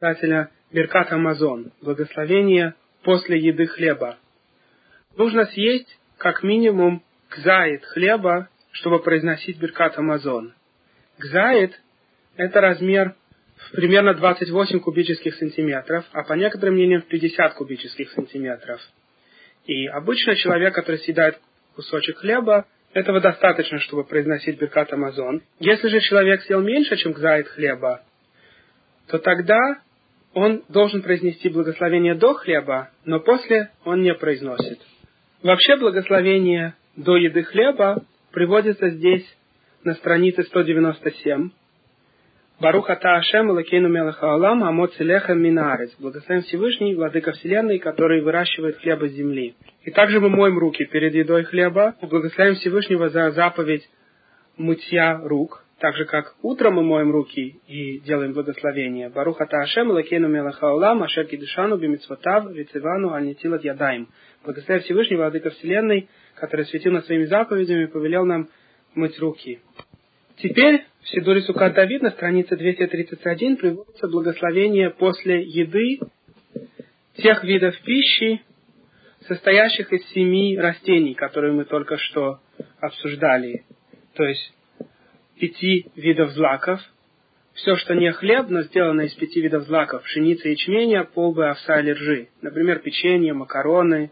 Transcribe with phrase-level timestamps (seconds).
[0.00, 4.16] Писателя Беркат Амазон, благословение после еды хлеба.
[5.14, 10.54] Нужно съесть как минимум кзаит хлеба, чтобы произносить Беркат Амазон.
[11.18, 11.78] Кзаит–
[12.38, 13.14] это размер
[13.72, 18.80] примерно 28 кубических сантиметров, а по некоторым мнениям 50 кубических сантиметров.
[19.66, 21.38] И обычно человек, который съедает
[21.74, 25.42] кусочек хлеба, этого достаточно, чтобы произносить Беркат Амазон.
[25.58, 28.02] Если же человек съел меньше, чем кзаит хлеба,
[29.08, 29.82] то тогда
[30.34, 34.80] он должен произнести благословение до хлеба, но после он не произносит.
[35.42, 39.26] Вообще благословение до еды хлеба приводится здесь
[39.84, 41.50] на странице 197.
[42.60, 45.94] Баруха та Ашем Лакейну Мелаха Алам Амот Селеха Минарец.
[45.98, 49.54] Благословен Всевышний, Владыка Вселенной, который выращивает хлеб из земли.
[49.84, 51.94] И также мы моем руки перед едой хлеба.
[52.02, 53.88] Благословим Всевышнего за заповедь
[54.58, 59.08] мытья рук, так же как утром мы моем руки и делаем благословение.
[59.08, 64.08] Баруха та Ашем Лакейну Мелаха Алам Ашер Кидышану Бимитсватав Вицевану Альнитилат Ядаем.
[64.44, 68.50] Благословен Всевышний, Владыка Вселенной, который светил над своими заповедями и повелел нам
[68.94, 69.60] мыть руки.
[70.36, 75.98] Теперь в Сидуре Сукат Давид на странице 231 приводится благословение после еды
[77.14, 78.42] тех видов пищи,
[79.26, 82.38] состоящих из семи растений, которые мы только что
[82.80, 83.64] обсуждали.
[84.14, 84.52] То есть
[85.40, 86.80] пяти видов злаков.
[87.54, 90.04] Все, что не хлеб, но сделано из пяти видов злаков.
[90.04, 92.28] Пшеница, ячменя, полбы, овса или ржи.
[92.42, 94.10] Например, печенье, макароны.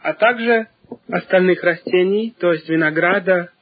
[0.00, 0.66] А также
[1.08, 3.52] остальных растений, то есть винограда,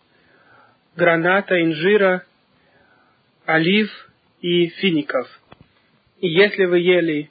[0.96, 2.24] граната, инжира,
[3.44, 3.90] олив
[4.40, 5.28] и фиников.
[6.20, 7.30] И если вы ели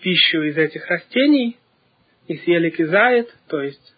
[0.00, 1.58] пищу из этих растений
[2.26, 3.94] и съели кизает, то есть,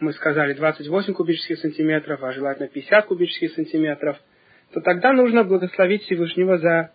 [0.00, 4.16] мы сказали, 28 кубических сантиметров, а желательно 50 кубических сантиметров,
[4.72, 6.90] то тогда нужно благословить Всевышнего за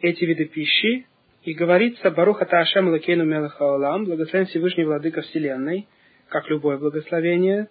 [0.00, 1.06] эти виды пищи.
[1.44, 5.88] И говорится Баруха Таашем Лакейну Мелахаолам, благословен Всевышний Владыка Вселенной,
[6.28, 7.68] как любое благословение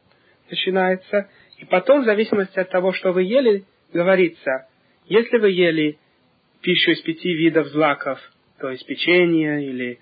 [0.49, 1.29] начинается–
[1.61, 4.67] и потом, в зависимости от того, что вы ели, говорится,
[5.05, 5.99] если вы ели
[6.61, 8.19] пищу из пяти видов злаков,
[8.59, 9.99] то есть печенье или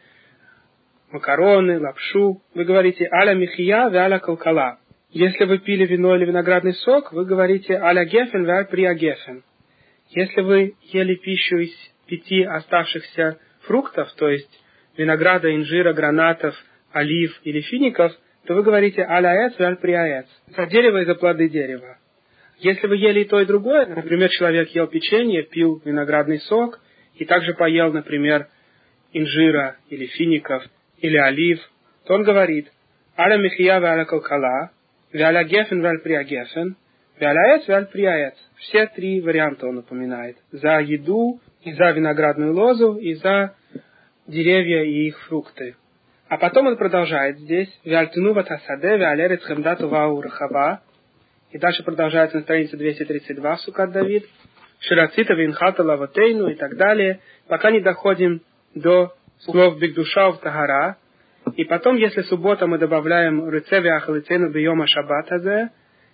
[1.12, 4.80] макароны, лапшу, вы говорите «аля михия ве аля калкала».
[5.12, 9.44] Если вы пили вино или виноградный сок, вы говорите «аля гефен ве прия гефен».
[10.10, 11.74] Если вы ели пищу из
[12.08, 14.50] пяти оставшихся фруктов, то есть
[14.98, 16.56] винограда, инжира, гранатов,
[16.92, 18.12] олив или фиников–
[18.50, 20.26] то вы говорите аляец валь приаец.
[20.48, 22.00] За дерево и за плоды дерева.
[22.58, 26.80] Если вы ели и то, и другое, например, человек ел печенье, пил виноградный сок,
[27.14, 28.48] и также поел, например,
[29.14, 30.64] инжира или фиников,
[31.02, 31.60] или олив,
[32.06, 32.72] то он говорит
[33.18, 34.72] аля михия валя калкала,
[35.14, 36.76] валя гефен валь приагефен,
[37.20, 38.36] валяец валь приаец.
[38.58, 40.38] Все три варианта он упоминает.
[40.52, 43.56] За еду, и за виноградную лозу, и за
[44.28, 45.76] деревья и их фрукты.
[46.28, 47.70] А потом он продолжает здесь.
[47.84, 50.82] Вяльтину ватасаде вялерец хемдату ваурхава.
[51.52, 54.26] И дальше продолжается на странице 232 Сукат Давид.
[54.80, 57.20] Ширацита винхата лаватейну и так далее.
[57.48, 58.42] Пока не доходим
[58.76, 60.98] до слов бигдуша в тагара.
[61.56, 65.70] И потом, если суббота мы добавляем рыцеве ахалицейну бьема шабатазе,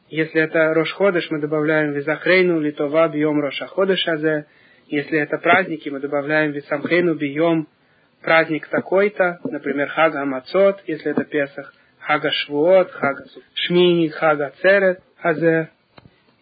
[0.10, 4.46] если это Рошходыш, мы добавляем визахрейну литова бьем рошаходышазе,
[4.88, 7.68] если это праздники, мы добавляем висамхейну бьем
[8.22, 13.26] праздник такой-то, например, Хага Мацот, если это Песах, Хага Швуот, Хага
[13.56, 15.70] Шмини, Хага Церет, Хазе.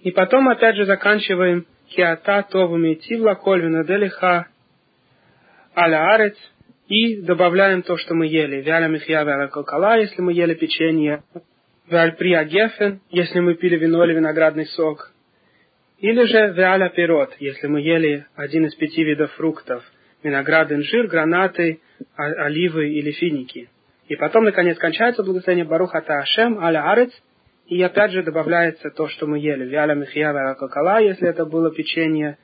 [0.02, 4.48] И потом опять же заканчиваем Киата Тову Митивла Кольвина Делиха
[5.76, 6.36] Аля Арец
[6.94, 8.62] и добавляем то, что мы ели.
[8.62, 11.24] Вяля Михья Вяля Кокала, если мы ели печенье.
[11.90, 15.12] Вяль Прия Гефен, если мы пили вино или виноградный сок.
[15.98, 19.84] Или же Вяля Пирот, если мы ели один из пяти видов фруктов–
[20.24, 21.82] виноград, инжир, гранаты,
[22.16, 23.70] оливы или финики.
[24.08, 27.12] И потом, наконец, кончается благословение Баруха Таашем, Аля Арец,
[27.68, 29.66] и опять же добавляется то, что мы ели.
[29.66, 32.38] Вяля Михья Кокала, если это было печенье,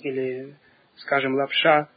[0.00, 0.54] или,
[0.96, 1.88] скажем, лапша,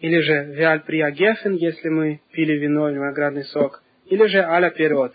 [0.00, 5.14] или же Вяль Приагефен, если мы пили вино или виноградный сок, или же Аля Перот,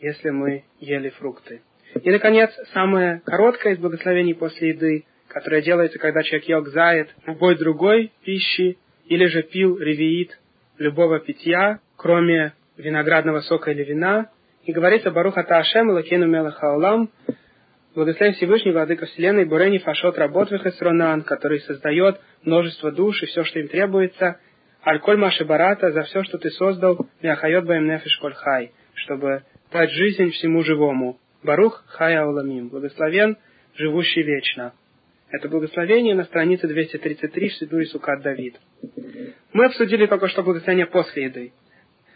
[0.00, 1.62] если мы ели фрукты.
[2.02, 7.56] И, наконец, самое короткое из благословений после еды, которое делается, когда человек ел гзает, любой
[7.56, 10.38] другой пищи, или же пил ревиит
[10.78, 14.30] любого питья, кроме виноградного сока или вина,
[14.64, 17.10] и говорится Баруха Таашем Лакену Мелахаулам,
[17.96, 23.58] благословен Всевышний Владыка Вселенной, Бурени Фашот Работ Вехесронан, который создает множество душ и все, что
[23.58, 24.38] им требуется,
[24.86, 29.90] Аль-Коль Маши Барата, за все, что ты создал, Мяхайот Баем Нефиш Коль Хай, чтобы дать
[29.90, 31.18] жизнь всему живому.
[31.42, 33.38] Барух Хая Уламим, благословен,
[33.74, 34.74] живущий вечно.
[35.30, 38.60] Это благословение на странице 233 в Сидуре Сукат Давид.
[39.54, 41.52] Мы обсудили только что благословение после еды.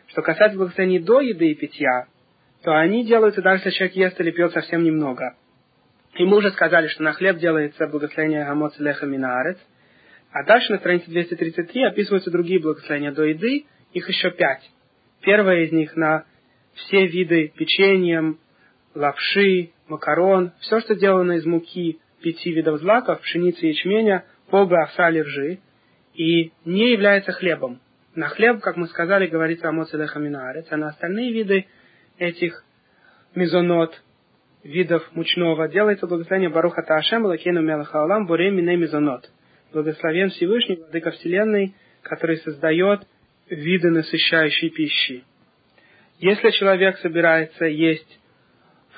[0.08, 2.06] Что касается благословений до еды и питья,
[2.62, 5.36] то они делаются даже если человек ест или пьет совсем немного.
[6.14, 9.58] И мы уже сказали, что на хлеб делается благословение Гамоц Леха Минаарец,
[10.32, 14.68] а дальше на странице 233 описываются другие благословения до еды, их еще пять.
[15.22, 16.24] Первое из них на
[16.74, 18.34] все виды печенья,
[18.94, 25.58] лапши, макарон, все, что сделано из муки пяти видов злаков, пшеницы, ячменя, полбы, овса, ржи,
[26.14, 27.80] и не является хлебом.
[28.14, 31.66] На хлеб, как мы сказали, говорится о минарец, а на остальные виды
[32.18, 32.64] этих
[33.34, 34.02] мезонот,
[34.62, 39.30] видов мучного, делается благословение Баруха Таашем, Лакену Мелаха Алам, Буре Мине Мезонот.
[39.72, 43.06] Благословен Всевышний, Владыка Вселенной, который создает
[43.48, 45.24] виды насыщающей пищи.
[46.18, 48.20] Если человек собирается есть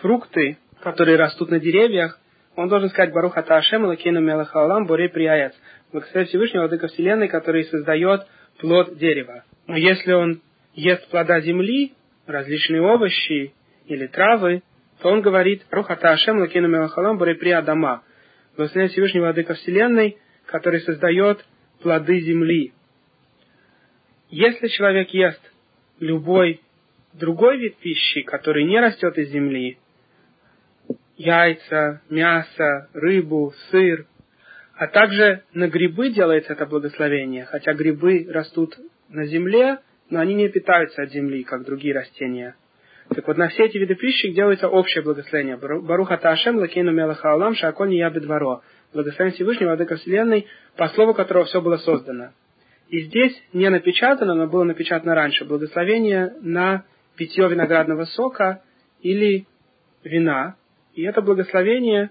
[0.01, 2.19] фрукты, которые растут на деревьях,
[2.57, 5.55] он должен сказать Баруха Таашем, Лакену Мелаха Алам, Буре Прияец.
[5.93, 8.27] Благословен Всевышний, Владыка Вселенной, который создает
[8.59, 9.45] плод дерева.
[9.67, 10.41] Но если он
[10.75, 11.93] ест плода земли,
[12.27, 13.53] различные овощи
[13.87, 14.63] или травы,
[15.03, 18.05] то он говорит Рухата Ашем Лакину Мелахалам Барипри Адама.
[18.57, 20.17] Благословение Всевышнего Владыка Вселенной,
[20.47, 21.45] который создает
[21.83, 22.73] плоды земли.
[24.31, 25.41] Если человек ест
[25.99, 26.61] любой
[27.15, 29.79] другой вид пищи, который не растет из земли,
[31.17, 34.07] яйца, мясо, рыбу, сыр,
[34.77, 38.79] а также на грибы делается это благословение, хотя грибы растут
[39.09, 42.55] на земле, но они не питаются от земли, как другие растения.
[43.15, 45.57] Так вот, на все эти виды пищи делается общее благословение.
[45.57, 48.63] Баруха Ташем Лакейну Мелаха Алам Шаколь не Дворо.
[48.93, 52.31] Благословение Всевышнего, Владыка Вселенной, по слову которого все было создано.
[52.89, 56.85] И здесь не напечатано, но было напечатано раньше, благословение на
[57.17, 58.63] питье виноградного сока
[59.01, 59.47] или
[60.05, 60.57] вина.
[60.95, 62.11] И это благословение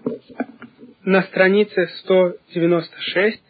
[1.04, 3.42] на странице 196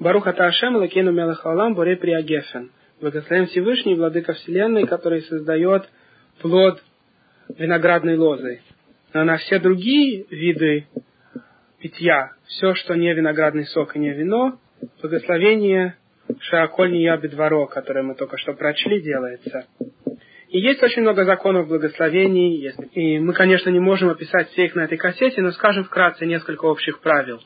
[0.00, 2.70] Баруха Таашем Лакену Мелахалам Буре Приагефен.
[3.00, 5.88] Благословен Всевышний, Владыка Вселенной, который создает
[6.40, 6.82] плод
[7.58, 8.60] виноградной лозы.
[9.12, 10.86] А на все другие виды
[11.80, 14.58] питья, все, что не виноградный сок и не вино,
[15.00, 15.96] благословение
[16.40, 19.66] Шааколь Ябе Дворо, которое мы только что прочли, делается.
[20.48, 24.82] И есть очень много законов благословений, и мы, конечно, не можем описать все их на
[24.82, 27.40] этой кассете, но скажем вкратце несколько общих правил.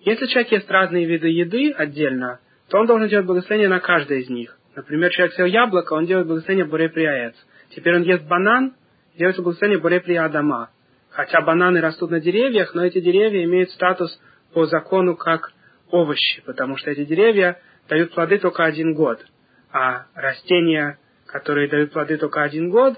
[0.00, 4.30] Если человек ест разные виды еды отдельно, то он должен делать благословение на каждое из
[4.30, 4.56] них.
[4.74, 7.34] Например, человек съел яблоко, он делает благословение Буре Приаец.
[7.74, 8.74] Теперь он ест банан,
[9.16, 10.70] делается благословение Буре Приадама.
[11.10, 14.18] Хотя бананы растут на деревьях, но эти деревья имеют статус
[14.52, 15.52] по закону как
[15.90, 19.24] овощи, потому что эти деревья дают плоды только один год,
[19.70, 20.98] а растения
[21.32, 22.94] которые дают плоды только один год,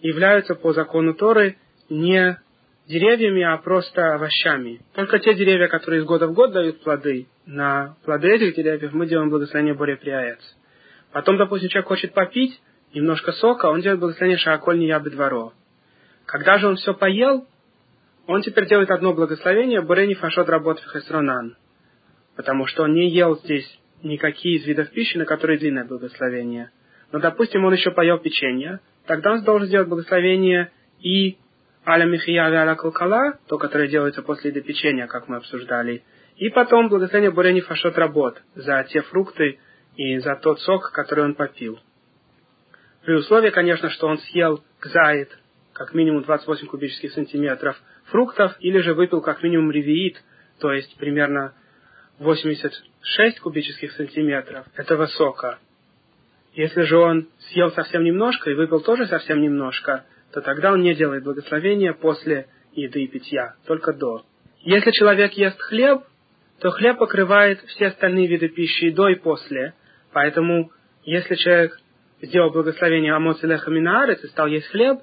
[0.00, 1.58] являются по закону Торы
[1.90, 2.38] не
[2.88, 4.80] деревьями, а просто овощами.
[4.94, 9.06] Только те деревья, которые из года в год дают плоды, на плоды этих деревьев мы
[9.06, 10.40] делаем благословение Боре Приаец.
[11.12, 12.58] Потом, допустим, человек хочет попить
[12.94, 15.52] немножко сока, он делает благословение Шааколь Ябы Дворо.
[16.26, 17.46] Когда же он все поел,
[18.26, 21.56] он теперь делает одно благословение Борени Фашот Работ Хесронан,
[22.36, 26.70] потому что он не ел здесь никакие из видов пищи, на которые длинное благословение–
[27.14, 31.38] но, допустим, он еще поел печенье, тогда он должен сделать благословение и
[31.86, 36.02] аля михия аля калкала, то, которое делается после еды печенья, как мы обсуждали,
[36.36, 39.60] и потом благословение бурени фашот работ за те фрукты
[39.94, 41.78] и за тот сок, который он попил.
[43.04, 45.28] При условии, конечно, что он съел кзаид,
[45.74, 50.22] как минимум 28 кубических сантиметров фруктов, или же выпил как минимум ревиит,
[50.58, 51.52] то есть примерно
[52.18, 55.58] 86 кубических сантиметров этого сока.
[56.54, 60.94] Если же он съел совсем немножко и выпил тоже совсем немножко, то тогда он не
[60.94, 64.24] делает благословения после еды и питья, только до.
[64.60, 66.04] Если человек ест хлеб,
[66.60, 69.74] то хлеб покрывает все остальные виды пищи и до, и после.
[70.12, 70.70] Поэтому,
[71.02, 71.78] если человек
[72.24, 75.00] сделал благословение Амоцелеха Минаарец и стал есть хлеб,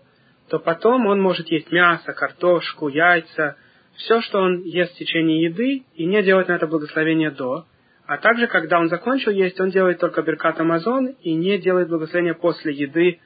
[0.50, 3.56] то потом он может есть мясо, картошку, яйца,
[3.96, 7.66] все, что он ест в течение еды, и не делать на это благословение до.
[8.06, 12.34] А также, когда он закончил есть, он делает только беркат Амазон и не делает благословения
[12.34, 13.20] после еды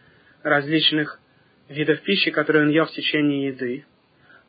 [0.43, 1.19] различных
[1.69, 3.85] видов пищи, которые он ел в течение еды.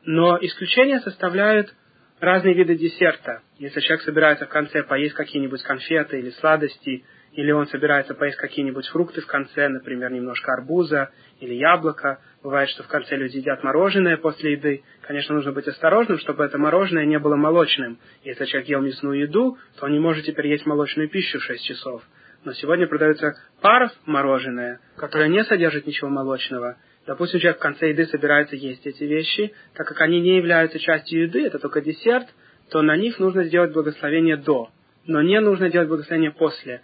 [0.04, 1.74] Но исключение составляют
[2.20, 3.42] разные виды десерта.
[3.58, 7.04] Если человек собирается в конце поесть какие-нибудь конфеты или сладости,
[7.36, 12.18] или он собирается поесть какие-нибудь фрукты в конце, например, немножко арбуза или яблока.
[12.42, 14.82] Бывает, что в конце люди едят мороженое после еды.
[15.02, 17.98] Конечно, нужно быть осторожным, чтобы это мороженое не было молочным.
[18.24, 21.62] Если человек ел мясную еду, то он не может теперь есть молочную пищу в 6
[21.62, 22.02] часов.
[22.44, 26.78] Но сегодня продается паров мороженое, которое не содержит ничего молочного.
[27.06, 31.24] Допустим, человек в конце еды собирается есть эти вещи, так как они не являются частью
[31.24, 32.28] еды, это только десерт,
[32.70, 34.70] то на них нужно сделать благословение до.
[35.06, 36.80] Но не нужно делать благословение после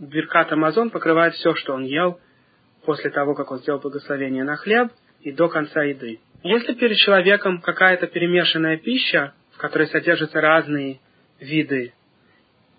[0.00, 2.18] Биркат Амазон покрывает все, что он ел
[2.86, 4.88] после того, как он сделал благословение на хлеб
[5.20, 6.20] и до конца еды.
[6.42, 11.00] Если перед человеком какая-то перемешанная пища, в которой содержатся разные
[11.38, 11.92] виды,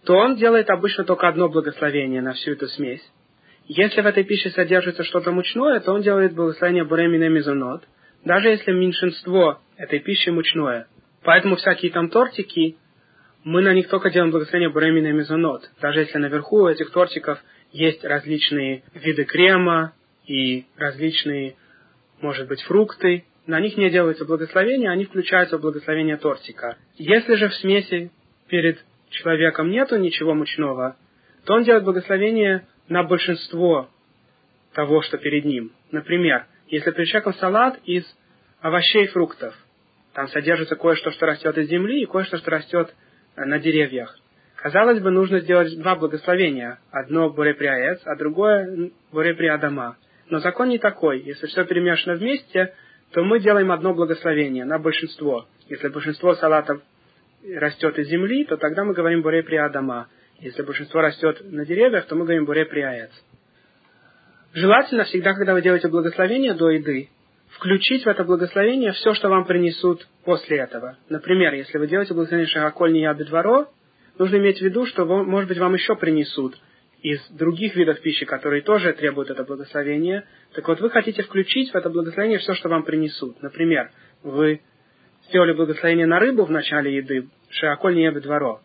[0.04, 3.08] то он делает обычно только одно благословение на всю эту смесь.
[3.68, 7.84] Если в этой пище содержится что-то мучное, то он делает благословение буремина мизунот,
[8.26, 10.88] даже если меньшинство этой пищи мучное.
[11.24, 12.78] Поэтому всякие там тортики,
[13.44, 15.70] мы на них только делаем благословение буремина мизунот.
[15.82, 17.40] Даже если наверху у этих тортиков
[17.72, 19.94] есть различные виды крема
[20.26, 21.56] и различные,
[22.22, 26.78] может быть, фрукты, на них не делается благословение, они включаются в благословение тортика.
[26.98, 28.12] Если же в смеси
[28.48, 30.96] перед человеком нету ничего мучного,
[31.46, 33.90] то он делает благословение на большинство
[34.74, 35.72] того, что перед ним.
[35.92, 38.06] Например, если перед человеком салат из
[38.62, 39.56] овощей и фруктов,
[40.14, 42.94] там содержится кое-что, что растет из земли, и кое-что, что растет
[43.36, 44.18] на деревьях.
[44.58, 46.80] Казалось бы, нужно сделать два благословения.
[46.92, 49.98] Одно буреприаец, а другое буреприадама.
[50.30, 51.20] Но закон не такой.
[51.22, 52.74] Если все перемешано вместе,
[53.12, 55.48] то мы делаем одно благословение на большинство.
[55.68, 56.82] Если большинство салатов
[57.44, 60.08] растет из земли, то тогда мы говорим буре приадама.
[60.40, 63.12] Если большинство растет на деревьях, то мы говорим буре приаец.
[64.54, 67.10] Желательно всегда, когда вы делаете благословение до еды,
[67.62, 70.98] включить в это благословение все, что вам принесут после этого.
[71.10, 73.68] Например, если вы делаете благословение Шагаколь Ниябе Дворо,
[74.18, 76.60] нужно иметь в виду, что, может быть, вам еще принесут
[77.04, 80.26] из других видов пищи, которые тоже требуют это благословение.
[80.56, 83.40] Так вот, вы хотите включить в это благословение все, что вам принесут.
[83.44, 83.92] Например,
[84.24, 84.62] вы
[85.30, 88.62] сделали благословение на рыбу в начале еды, шиаколь не дворо.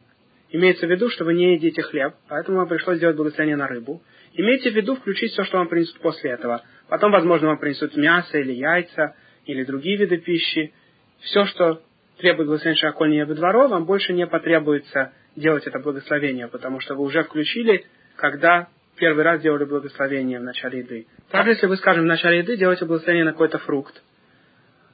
[0.51, 4.03] Имеется в виду, что вы не едите хлеб, поэтому вам пришлось сделать благословение на рыбу.
[4.33, 6.63] Имейте в виду включить все, что вам принесут после этого.
[6.89, 9.15] Потом, возможно, вам принесут мясо или яйца,
[9.45, 10.73] или другие виды пищи.
[11.21, 11.83] Все, что
[12.19, 17.03] требует благословения шиаколь не дворо, вам больше не потребуется делать это благословение, потому что вы
[17.03, 17.85] уже включили,
[18.17, 21.07] когда первый раз делали благословение в начале еды.
[21.31, 24.03] Также, если вы, скажем, в начале еды делаете благословение на какой-то фрукт,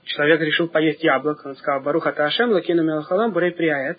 [0.04, 3.98] человек решил поесть яблоко, он сказал, Баруха Ташем, Лакину Мелахалам, Бурей Приаец,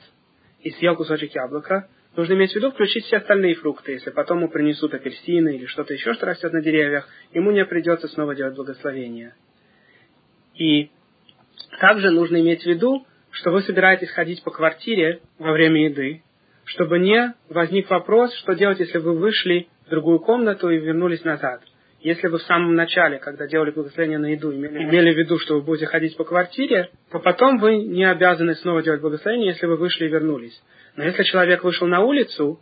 [0.62, 3.93] и съел кусочек яблока, нужно иметь в виду включить все остальные фрукты.
[3.93, 8.08] Если потом ему принесут апельсины или что-то еще, что растет на деревьях, ему не придется
[8.08, 9.36] снова делать благословение.
[10.55, 10.91] И
[11.79, 16.22] также нужно иметь в виду, что вы собираетесь ходить по квартире во время еды,
[16.65, 21.62] чтобы не возник вопрос, что делать, если вы вышли в другую комнату и вернулись назад.
[22.00, 25.55] Если вы в самом начале, когда делали благословение на еду, имели, имели в виду, что
[25.55, 29.77] вы будете ходить по квартире, то потом вы не обязаны снова делать благословение, если вы
[29.77, 30.62] вышли и вернулись.
[30.96, 32.60] Но если человек вышел на улицу,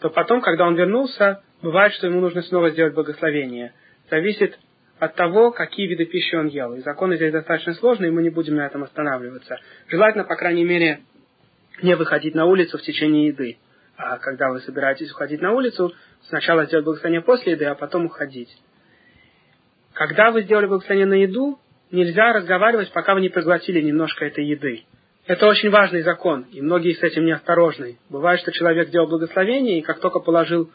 [0.00, 3.72] то потом, когда он вернулся, бывает, что ему нужно снова сделать благословение.
[4.10, 4.58] Зависит
[4.98, 6.74] от того, какие виды пищи он ел.
[6.74, 9.58] И законы здесь достаточно сложные, и мы не будем на этом останавливаться.
[9.88, 11.00] Желательно, по крайней мере,
[11.82, 13.58] не выходить на улицу в течение еды.
[13.96, 15.92] А когда вы собираетесь уходить на улицу,
[16.28, 18.50] сначала сделать благословение после еды, а потом уходить.
[19.92, 21.58] Когда вы сделали благословение на еду,
[21.90, 24.84] нельзя разговаривать, пока вы не проглотили немножко этой еды.
[25.28, 27.98] Это очень важный закон, и многие с этим неосторожны.
[28.08, 30.72] Бывает, что человек сделал благословение, и как только положил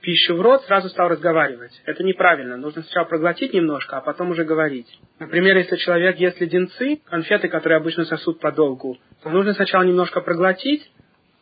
[0.00, 1.70] пищу в рот, сразу стал разговаривать.
[1.86, 2.56] Это неправильно.
[2.56, 4.88] Нужно сначала проглотить немножко, а потом уже говорить.
[5.20, 10.82] Например, если человек ест леденцы, конфеты, которые обычно сосут подолгу, то нужно сначала немножко проглотить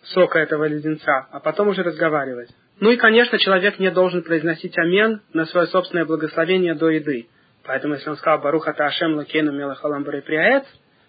[0.02, 2.50] сока этого леденца, а потом уже разговаривать.
[2.78, 7.28] Ну и, конечно, человек не должен произносить амен на свое собственное благословение до еды.
[7.64, 10.66] Поэтому, если он сказал Баруха Таашем Лакену Мелахалам Приаец,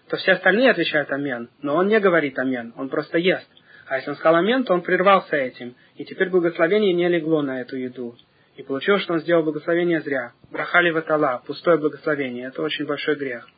[0.08, 1.48] то все остальные отвечают амен.
[1.60, 3.48] Но он не говорит амен, он просто ест.
[3.86, 5.74] А если он сказал амен, то он прервался этим.
[5.96, 8.16] И теперь благословение не легло на эту еду.
[8.56, 10.32] И получилось, что он сделал благословение зря.
[10.50, 12.48] Брахали ватала, пустое благословение.
[12.48, 13.48] Это очень большой грех.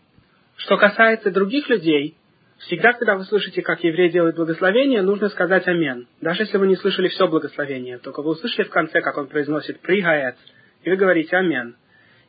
[0.56, 2.16] Что касается других людей,
[2.58, 6.06] Всегда, когда вы слышите, как еврей делает благословение, нужно сказать «Амен».
[6.20, 9.80] Даже если вы не слышали все благословение, только вы услышали в конце, как он произносит
[9.80, 10.36] «Пригаец»,
[10.82, 11.76] и вы говорите «Амен».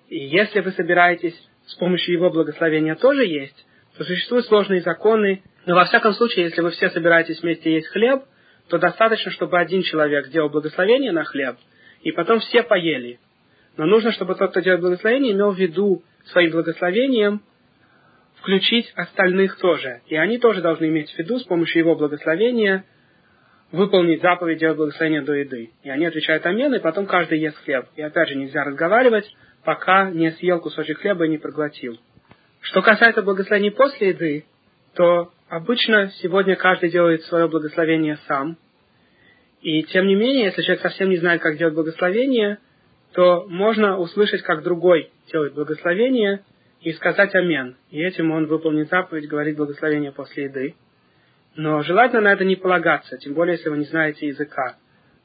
[0.09, 1.35] И если вы собираетесь
[1.67, 3.65] с помощью его благословения тоже есть,
[4.03, 8.23] существуют сложные законы, но во всяком случае, если вы все собираетесь вместе есть хлеб,
[8.69, 11.55] то достаточно, чтобы один человек сделал благословение на хлеб,
[12.01, 13.19] и потом все поели.
[13.77, 17.41] Но нужно, чтобы тот, кто делает благословение, имел в виду своим благословением
[18.37, 20.01] включить остальных тоже.
[20.07, 22.85] И они тоже должны иметь в виду с помощью его благословения
[23.71, 25.71] выполнить заповедь делать благословение до еды.
[25.83, 27.87] И они отвечают амен, и потом каждый ест хлеб.
[27.95, 29.29] И опять же, нельзя разговаривать,
[29.63, 31.99] пока не съел кусочек хлеба и не проглотил.
[32.65, 34.45] Что касается благословений после еды,
[34.93, 38.57] то обычно сегодня каждый делает свое благословение сам.
[39.61, 42.59] И тем не менее, если человек совсем не знает, как делать благословение,
[43.13, 46.43] то можно услышать, как другой делает благословение–
[46.85, 47.75] и сказать «Амен».
[47.89, 50.75] И этим он выполнит заповедь говорить благословение после еды.
[51.55, 54.77] Но желательно на это не полагаться, тем более, если вы не знаете языка.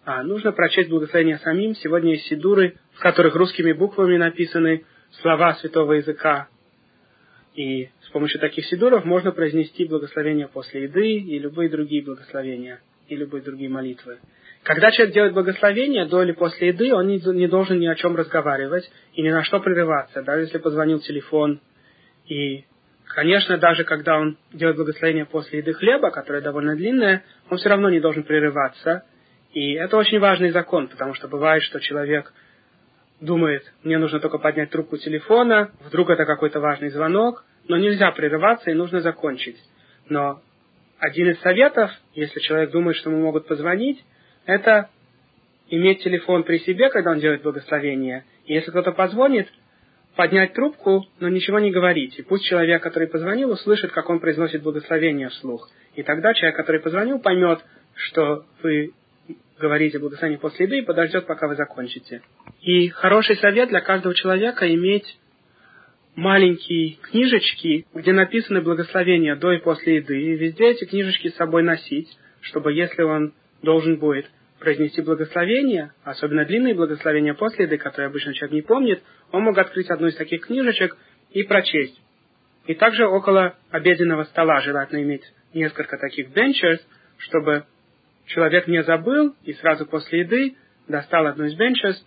[0.07, 1.75] а нужно прочесть благословение самим.
[1.75, 4.87] Сегодня есть сидуры, в которых русскими буквами написаны
[5.21, 6.49] слова святого языка.
[7.61, 13.17] И с помощью таких сидуров можно произнести благословение после еды и любые другие благословения, и
[13.17, 14.19] любые другие молитвы.
[14.63, 18.91] Когда человек делает благословение до или после еды, он не, должен ни о чем разговаривать
[19.13, 21.61] и ни на что прерываться, даже если позвонил телефон.
[22.29, 22.65] И,
[23.15, 27.91] конечно, даже когда он делает благословение после еды хлеба, которое довольно длинное, он все равно
[27.91, 29.05] не должен прерываться.
[29.53, 32.33] И это очень важный закон, потому что бывает, что человек
[33.21, 38.71] думает, мне нужно только поднять трубку телефона, вдруг это какой-то важный звонок, но нельзя прерываться
[38.71, 39.57] и нужно закончить.
[40.09, 40.41] Но
[40.99, 44.05] один из советов, если человек думает, что ему могут позвонить,
[44.47, 44.91] это
[45.69, 48.25] иметь телефон при себе, когда он делает благословение.
[48.45, 49.49] И если кто-то позвонит,
[50.17, 52.19] поднять трубку, но ничего не говорить.
[52.19, 55.71] И пусть человек, который позвонил, услышит, как он произносит благословение вслух.
[55.95, 57.61] И тогда человек, который позвонил, поймет,
[57.95, 58.93] что вы
[59.59, 62.23] говорите благословение после еды и подождет, пока вы закончите.
[62.63, 65.19] И хороший совет для каждого человека иметь
[66.21, 71.63] маленькие книжечки, где написаны благословения до и после еды, и везде эти книжечки с собой
[71.63, 72.09] носить,
[72.43, 78.53] чтобы если он должен будет произнести благословение, особенно длинные благословения после еды, которые обычно человек
[78.55, 80.95] не помнит, он мог открыть одну из таких книжечек
[81.31, 81.99] и прочесть.
[82.67, 85.23] И также около обеденного стола желательно иметь
[85.55, 86.87] несколько таких бенчерс,
[87.17, 87.65] чтобы
[88.27, 90.55] человек не забыл и сразу после еды
[90.87, 92.05] достал одну из бенчерс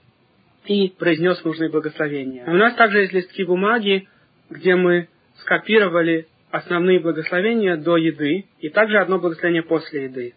[0.65, 2.45] и произнес нужные благословения.
[2.47, 4.07] У нас также есть листки бумаги,
[4.49, 10.33] где мы скопировали основные благословения до еды и также одно благословение после еды.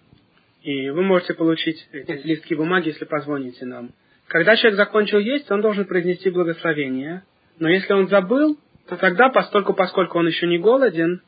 [0.63, 3.91] И вы можете получить эти листки бумаги, если позвоните нам.
[4.27, 7.23] Когда человек закончил есть, он должен произнести благословение.
[7.59, 11.23] Но если он забыл, то тогда, постольку, поскольку он еще не голоден,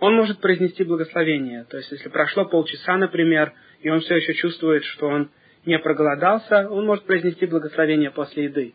[0.00, 1.64] он может произнести благословение.
[1.64, 5.30] То есть, если прошло полчаса, например, и он все еще чувствует, что он
[5.66, 8.74] не проголодался, он может произнести благословение после еды.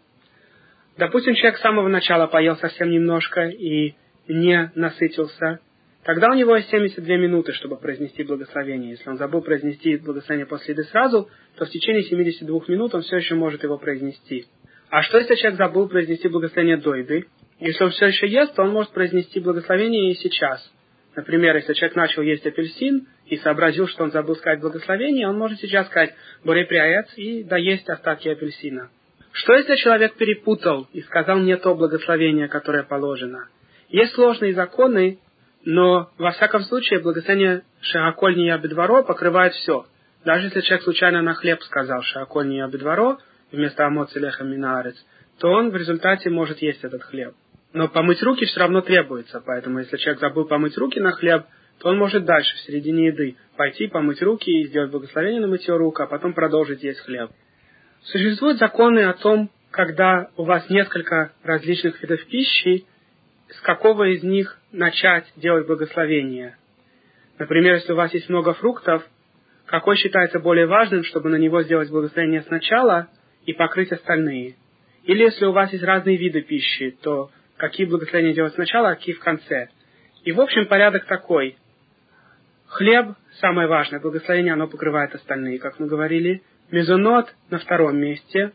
[0.97, 3.95] Допустим, человек с самого начала поел совсем немножко и
[4.27, 5.59] не насытился,
[6.03, 8.91] Тогда у него есть 72 минуты, чтобы произнести благословение.
[8.91, 13.17] Если он забыл произнести благословение после еды сразу, то в течение 72 минут он все
[13.17, 14.45] еще может его произнести.
[14.89, 17.27] А что, если человек забыл произнести благословение до еды?
[17.59, 20.71] Если он все еще ест, то он может произнести благословение и сейчас.
[21.19, 25.59] Например, если человек начал есть апельсин и сообразил, что он забыл сказать благословение, он может
[25.59, 28.89] сейчас сказать «Боре приаец» и доесть остатки апельсина.
[29.33, 33.49] Что, если человек перепутал и сказал не то благословение, которое положено?
[33.89, 35.19] Есть сложные законы,
[35.65, 39.87] но, во всяком случае, благословение Шагаколь Ябедваро покрывает все.
[40.23, 43.17] Даже если человек случайно на хлеб сказал Шагаколь Ябедваро
[43.51, 44.95] вместо Амоц Леха Минаарец,
[45.37, 47.33] то он в результате может есть этот хлеб.
[47.73, 51.45] Но помыть руки все равно требуется, поэтому если человек забыл помыть руки на хлеб,
[51.79, 55.77] то он может дальше, в середине еды, пойти помыть руки и сделать благословение на мытье
[55.77, 57.29] рук, а потом продолжить есть хлеб.
[58.03, 62.85] Существуют законы о том, когда у вас несколько различных видов пищи,
[63.49, 66.57] с какого из них начать делать благословение.
[67.37, 69.07] Например, если у вас есть много фруктов,
[69.65, 73.07] какой считается более важным, чтобы на него сделать благословение сначала
[73.45, 74.55] и покрыть остальные?
[75.03, 79.13] Или если у вас есть разные виды пищи, то какие благословения делать сначала, а какие
[79.13, 79.69] в конце?
[80.23, 81.55] И в общем порядок такой.
[82.65, 86.41] Хлеб– самое важное, благословение, оно покрывает остальные, как мы говорили.
[86.71, 88.53] Мезонот на втором месте,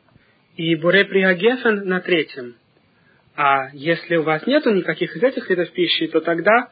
[0.57, 2.57] и буре пригагефен на третьем–
[3.37, 6.69] а если у вас нету никаких из этих видов пищи, то тогда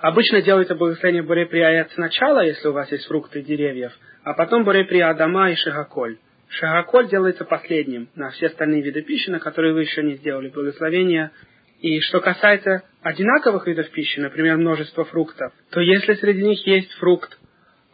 [0.00, 3.92] обычно делается благословение Бореприя сначала, если у вас есть фрукты деревьев,
[4.24, 6.16] а потом Бореприя Адама и Шагаколь.
[6.48, 11.32] Шагаколь делается последним на все остальные виды пищи, на которые вы еще не сделали благословение.
[11.80, 17.38] И что касается одинаковых видов пищи, например, множество фруктов, то если среди них есть фрукт,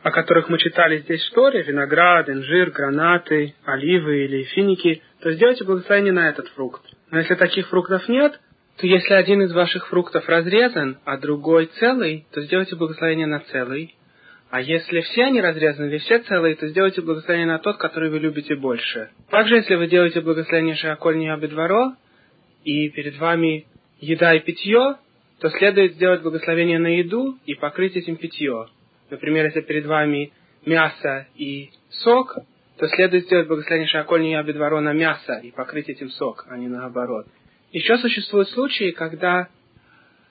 [0.03, 5.64] о которых мы читали здесь в Торе, виноград, инжир, гранаты, оливы или финики, то сделайте
[5.64, 6.83] благословение на этот фрукт.
[7.11, 8.38] Но если таких фруктов нет,
[8.79, 13.95] то если один из ваших фруктов разрезан, а другой целый, то сделайте благословение на целый.
[14.51, 18.18] А если все они разрезаны или все целые, то сделайте благословение на тот, который вы
[18.18, 19.11] любите больше.
[19.31, 21.97] Также, если вы делаете благословение Шиаколь Ниабедваро,
[22.64, 23.66] и перед вами
[24.03, 24.97] еда и питье,
[25.41, 28.67] то следует сделать благословение на еду и покрыть этим питье.
[29.11, 30.33] Например, если перед вами
[30.67, 32.37] мясо и сок,
[32.79, 37.27] то следует сделать благословение Шаколь Ниябедваро на мясо и покрыть этим сок, а не наоборот.
[37.71, 39.49] Еще существуют случаи, когда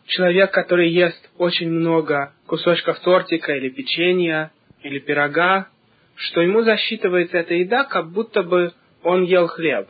[0.06, 4.52] человек, который ест очень много кусочков тортика или печенья
[4.84, 5.68] или пирога,
[6.16, 9.88] что ему засчитывается эта еда, как будто бы он ел хлеб.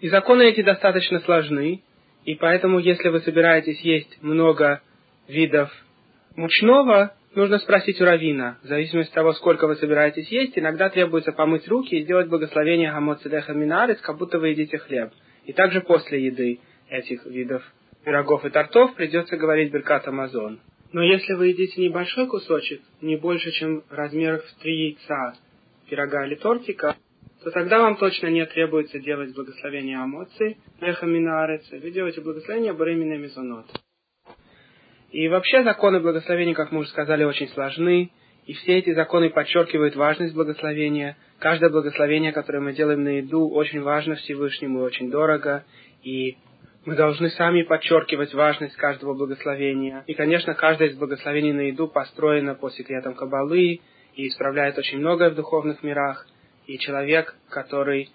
[0.00, 1.82] И законы эти достаточно сложны,
[2.24, 4.80] и поэтому, если вы собираетесь есть много
[5.28, 5.70] видов
[6.36, 8.58] мучного, нужно спросить у равина.
[8.62, 12.92] В зависимости от того, сколько вы собираетесь есть, иногда требуется помыть руки и сделать благословение
[12.92, 15.10] Гамоцедеха Минарец, как будто вы едите хлеб.
[15.46, 17.62] И также после еды этих видов
[18.04, 20.60] пирогов и тортов придется говорить Беркат Амазон.
[20.92, 25.34] Но если вы едите небольшой кусочек, не больше, чем размер в три яйца
[25.88, 26.96] пирога или тортика,
[27.42, 33.18] то тогда вам точно не требуется делать благословение Амоци, Леха Минарец, вы делаете благословение Баримина
[33.18, 33.66] Мизонот.
[35.10, 38.10] И вообще законы благословения, как мы уже сказали, очень сложны,
[38.46, 41.16] и все эти законы подчеркивают важность благословения.
[41.38, 45.64] Каждое благословение, которое мы делаем на еду, очень важно Всевышнему и очень дорого,
[46.02, 46.38] и
[46.84, 50.02] мы должны сами подчеркивать важность каждого благословения.
[50.06, 53.80] И, конечно, каждое из благословений на еду построено по секретам Кабалы
[54.14, 56.26] и исправляет очень многое в духовных мирах.
[56.66, 58.10] И человек, который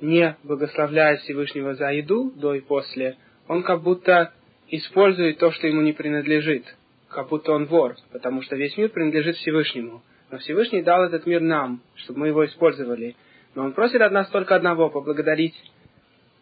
[0.00, 4.32] не благословляет Всевышнего за еду до и после, он как будто
[4.68, 6.64] использует то, что ему не принадлежит,
[7.08, 10.02] как будто он вор, потому что весь мир принадлежит Всевышнему.
[10.30, 13.16] Но Всевышний дал этот мир нам, чтобы мы его использовали.
[13.54, 15.54] Но он просит от нас только одного– поблагодарить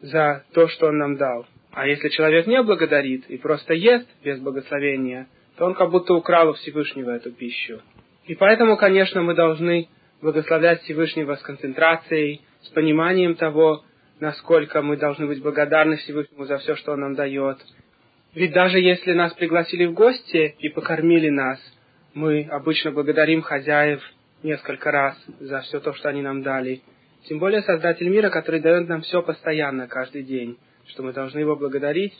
[0.01, 1.46] за то, что он нам дал.
[1.72, 6.51] А если человек не благодарит и просто ест без благословения, то он как будто украл
[6.51, 7.81] у Всевышнего эту пищу.
[8.25, 9.88] И поэтому, конечно, мы должны
[10.20, 13.85] благословлять Всевышнего с концентрацией, с пониманием того,
[14.20, 17.59] насколько мы должны быть благодарны Всевышнему за все, что Он нам дает.
[18.35, 21.59] Ведь даже если нас пригласили в гости и покормили нас,
[22.14, 24.02] мы обычно благодарим хозяев
[24.42, 26.83] несколько раз за все то, что они нам дали.
[27.29, 31.57] Тем более Создатель мира, который дает нам все постоянно, каждый день, что мы должны его
[31.57, 32.12] благодарить,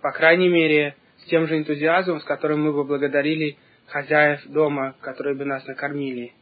[0.00, 5.36] по крайней мере, с тем же энтузиазмом, с которым мы бы благодарили хозяев дома, которые
[5.36, 6.32] бы нас накормили.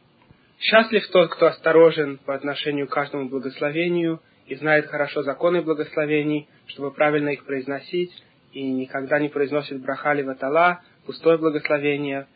[0.63, 6.91] Счастлив тот, кто осторожен по отношению к каждому благословению и знает хорошо законы благословений, чтобы
[6.91, 8.11] правильно их произносить,
[8.53, 12.27] и никогда не произносит брахали ватала, пустое благословение,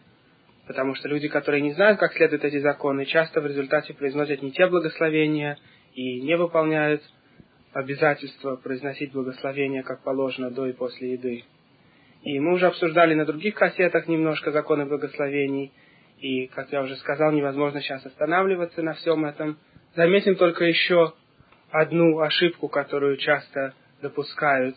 [0.68, 4.52] потому что люди, которые не знают, как следуют эти законы, часто в результате произносят не
[4.52, 5.58] те благословения
[5.94, 7.02] и не выполняют
[7.72, 11.46] обязательства произносить благословения, как положено, до и после еды.
[12.24, 15.72] И мы уже обсуждали на других кассетах немножко законы благословений,
[16.20, 19.58] и, как я уже сказал, невозможно сейчас останавливаться на всем этом.
[19.96, 21.14] Заметим только еще
[21.72, 24.76] одну ошибку, которую часто допускают.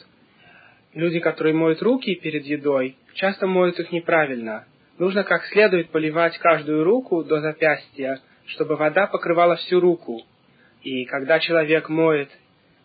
[0.93, 4.67] Люди, которые моют руки перед едой, часто моют их неправильно.
[4.99, 10.21] Нужно как следует поливать каждую руку до запястья, чтобы вода покрывала всю руку.
[10.83, 12.29] И когда человек моет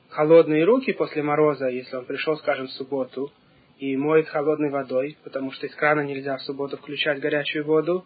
[0.09, 3.31] холодные руки после мороза, если он пришел, скажем, в субботу,
[3.79, 8.05] и моет холодной водой, потому что из крана нельзя в субботу включать горячую воду,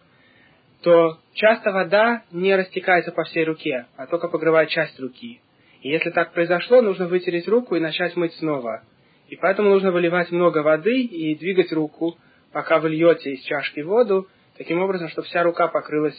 [0.82, 5.42] то часто вода не растекается по всей руке, а только погревает часть руки.
[5.82, 8.84] И если так произошло, нужно вытереть руку и начать мыть снова.
[9.30, 12.18] И поэтому нужно выливать много воды и двигать руку,
[12.52, 16.18] пока вы льете из чашки воду, таким образом, чтобы вся рука покрылась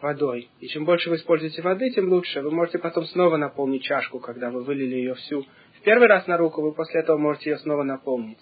[0.00, 0.48] водой.
[0.60, 2.40] И чем больше вы используете воды, тем лучше.
[2.40, 5.44] Вы можете потом снова наполнить чашку, когда вы вылили ее всю
[5.82, 8.38] в первый раз на руку, вы после этого можете ее снова наполнить.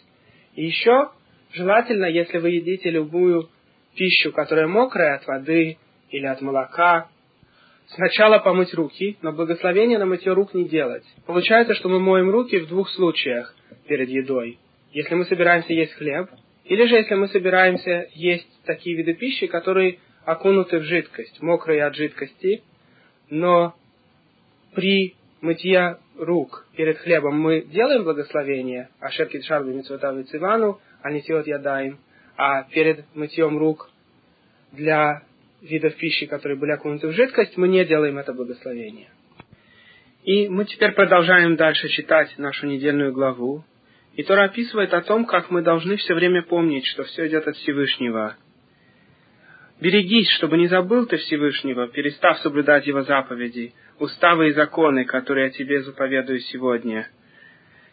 [0.57, 1.11] И еще
[1.53, 3.49] желательно, если вы едите любую
[3.95, 5.79] пищу, которая мокрая от воды
[6.11, 7.09] или от молока,
[7.89, 11.05] сначала помыть руки, но благословение на мытье рук не делать.
[11.27, 13.55] Получается, что мы моем руки в двух случаях
[13.87, 14.59] перед едой.
[14.93, 16.29] Если мы собираемся есть хлеб,
[16.65, 21.95] или же если мы собираемся есть такие виды пищи, которые окунуты в жидкость, мокрые от
[21.97, 22.63] жидкости,
[23.29, 23.75] но
[24.75, 31.99] при мытье рук перед хлебом мы делаем благословение, ашер кидшар бимитсватав цивану, а не ядаем,
[32.43, 33.91] а перед мытьем рук
[34.73, 35.25] для
[35.61, 39.11] видов пищи, которые были окунуты в жидкость, мы не делаем это благословение.
[40.25, 43.63] И мы теперь продолжаем дальше читать нашу недельную главу.
[44.15, 47.57] И Тора описывает о том, как мы должны все время помнить, что все идет от
[47.57, 48.37] Всевышнего.
[49.79, 55.51] Берегись, чтобы не забыл ты Всевышнего, перестав соблюдать его заповеди, уставы и законы, которые я
[55.51, 57.07] тебе заповедую сегодня.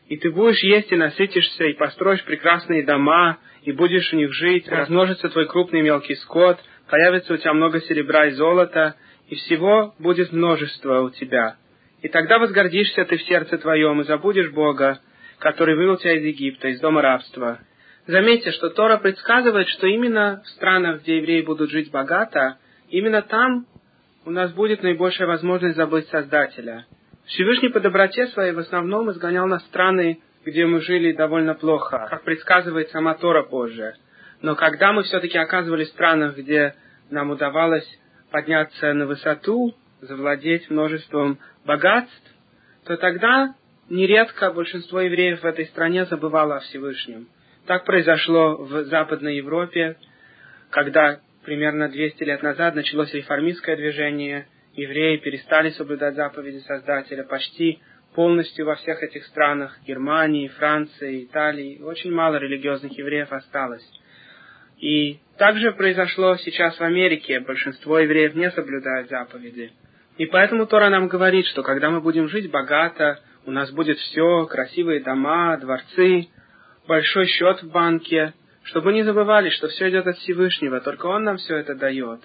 [0.10, 4.68] И ты будешь есть и насытишься, и построишь прекрасные дома, и будешь в них жить,
[4.68, 8.96] размножится твой крупный мелкий скот, появится у тебя много серебра и золота,
[9.28, 11.58] и всего будет множество у тебя.
[12.02, 15.00] И тогда возгордишься ты в сердце твоем и забудешь Бога,
[15.40, 17.60] который вывел тебя из Египта, из дома рабства.
[18.06, 22.58] Заметьте, что Тора предсказывает, что именно в странах, где евреи будут жить богато,
[22.90, 23.66] именно там
[24.24, 26.86] у нас будет наибольшая возможность забыть Создателя.
[27.28, 32.24] Всевышний по доброте своей в основном изгонял нас страны, где мы жили довольно плохо, как
[32.24, 33.96] предсказывает сама Тора позже.
[34.42, 36.76] Но когда мы все-таки оказывались в странах, где
[37.10, 37.88] нам удавалось
[38.32, 42.36] подняться на высоту, завладеть множеством богатств,
[42.86, 43.56] то тогда
[43.90, 47.28] нередко большинство евреев в этой стране забывало о Всевышнем.
[47.66, 49.98] Так произошло в Западной Европе,
[50.70, 57.80] когда примерно 200 лет назад началось реформистское движение, евреи перестали соблюдать заповеди Создателя почти
[58.16, 63.86] полностью во всех этих странах, Германии, Франции, Италии, очень мало религиозных евреев осталось.
[64.80, 67.40] И также произошло сейчас в Америке.
[67.40, 69.72] Большинство евреев не соблюдают заповеди.
[70.18, 74.46] И поэтому Тора нам говорит, что когда мы будем жить богато, у нас будет все,
[74.46, 76.28] красивые дома, дворцы,
[76.88, 81.38] большой счет в банке, чтобы не забывали, что все идет от Всевышнего, только Он нам
[81.38, 82.22] все это дает.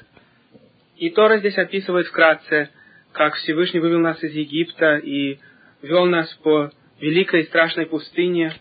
[1.03, 2.71] И Тора здесь описывает вкратце,
[3.11, 5.41] как Всевышний вывел нас из Египта и
[5.83, 8.55] вел нас по великой и страшной пустыне,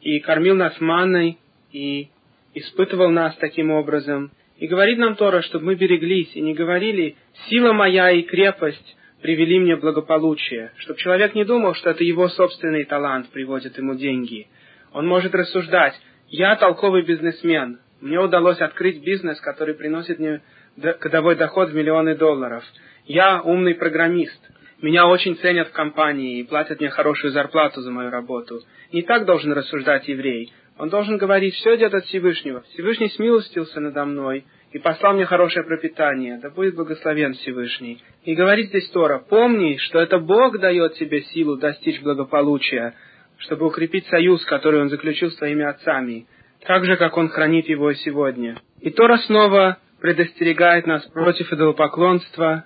[0.00, 1.38] и кормил нас манной,
[1.72, 2.10] и
[2.54, 4.30] испытывал нас таким образом.
[4.58, 7.16] И говорит нам Тора, чтобы мы береглись и не говорили
[7.48, 12.84] «сила моя и крепость привели мне благополучие», чтобы человек не думал, что это его собственный
[12.84, 14.46] талант приводит ему деньги.
[14.92, 20.40] Он может рассуждать «я толковый бизнесмен, мне удалось открыть бизнес, который приносит мне
[20.80, 22.64] годовой доход в миллионы долларов.
[23.04, 24.40] Я умный программист.
[24.82, 28.60] Меня очень ценят в компании и платят мне хорошую зарплату за мою работу.
[28.92, 30.52] Не так должен рассуждать еврей.
[30.78, 32.62] Он должен говорить, все идет от Всевышнего.
[32.72, 36.38] Всевышний смилостился надо мной и послал мне хорошее пропитание.
[36.40, 38.02] Да будет благословен Всевышний.
[38.24, 42.94] И говорит здесь Тора, помни, что это Бог дает тебе силу достичь благополучия,
[43.36, 46.26] чтобы укрепить союз, который Он заключил с твоими отцами,
[46.64, 48.58] так же, как Он хранит его и сегодня.
[48.80, 52.64] И Тора снова предостерегает нас против идолопоклонства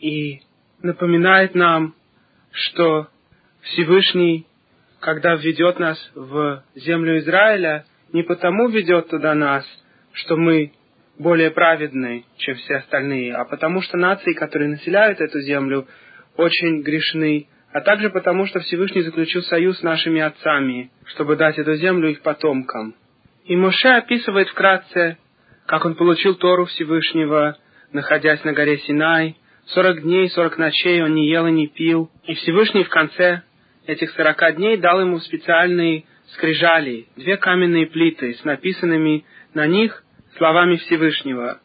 [0.00, 0.40] и
[0.82, 1.94] напоминает нам,
[2.52, 3.08] что
[3.62, 4.48] Всевышний
[5.00, 9.64] когда введет нас в землю Израиля, не потому ведет туда нас,
[10.12, 10.72] что мы
[11.18, 15.86] более праведны, чем все остальные, а потому что нации, которые населяют эту землю,
[16.36, 21.74] очень грешны, а также потому, что Всевышний заключил союз с нашими отцами, чтобы дать эту
[21.74, 22.94] землю их потомкам.
[23.44, 25.18] И Моше описывает вкратце,
[25.68, 27.58] как он получил Тору Всевышнего,
[27.92, 29.36] находясь на горе Синай.
[29.66, 33.42] Сорок дней, сорок ночей он не ел и не пил, и Всевышний в конце
[33.86, 40.02] этих сорока дней дал ему специальные скрижали, две каменные плиты с написанными на них
[40.38, 41.60] словами Всевышнего.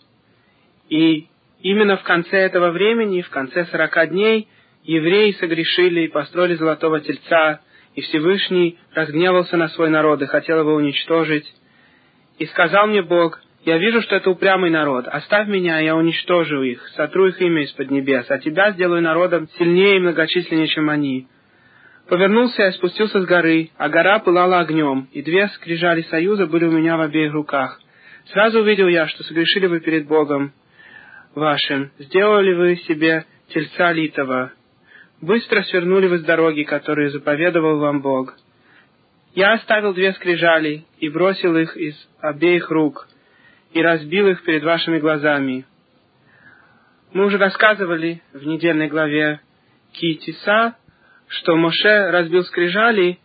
[0.89, 1.27] И
[1.61, 4.49] именно в конце этого времени, в конце сорока дней,
[4.83, 7.61] евреи согрешили и построили золотого тельца,
[7.95, 11.45] и Всевышний разгневался на свой народ и хотел его уничтожить.
[12.37, 15.07] И сказал мне Бог, я вижу, что это упрямый народ.
[15.07, 19.97] Оставь меня, я уничтожу их, сотру их имя из-под небес, а тебя сделаю народом сильнее
[19.97, 21.27] и многочисленнее, чем они.
[22.09, 26.71] Повернулся и спустился с горы, а гора пылала огнем, и две скрижали союза были у
[26.71, 27.79] меня в обеих руках.
[28.25, 30.53] Сразу увидел я, что согрешили вы перед Богом
[31.33, 34.51] вашим, сделали вы себе тельца литого.
[35.21, 38.33] Быстро свернули вы с дороги, которую заповедовал вам Бог.
[39.35, 43.07] Я оставил две скрижали и бросил их из обеих рук,
[43.73, 45.65] и разбил их перед вашими глазами.
[47.11, 49.41] Мы уже рассказывали в недельной главе
[49.91, 50.75] Китиса,
[51.27, 53.19] что Моше разбил скрижали,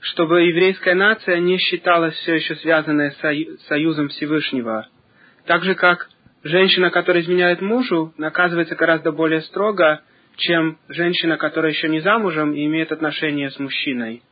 [0.00, 4.86] чтобы еврейская нация не считалась все еще связанной с союзом Всевышнего.
[5.46, 6.08] Так же, как
[6.44, 10.02] женщина, которая изменяет мужу, наказывается гораздо более строго,
[10.36, 14.22] чем женщина, которая еще не замужем и имеет отношения с мужчиной.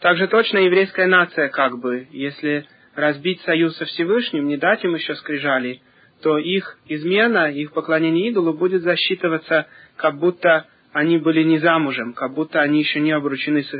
[0.00, 2.66] Также точно еврейская нация, как бы, если
[2.98, 5.80] разбить союз со Всевышним, не дать им еще скрижали,
[6.20, 12.34] то их измена, их поклонение идолу будет засчитываться, как будто они были не замужем, как
[12.34, 13.72] будто они еще не обручены с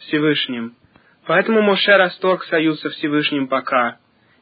[0.00, 0.74] Всевышним.
[1.26, 3.98] Поэтому Моше расторг союз со Всевышним пока.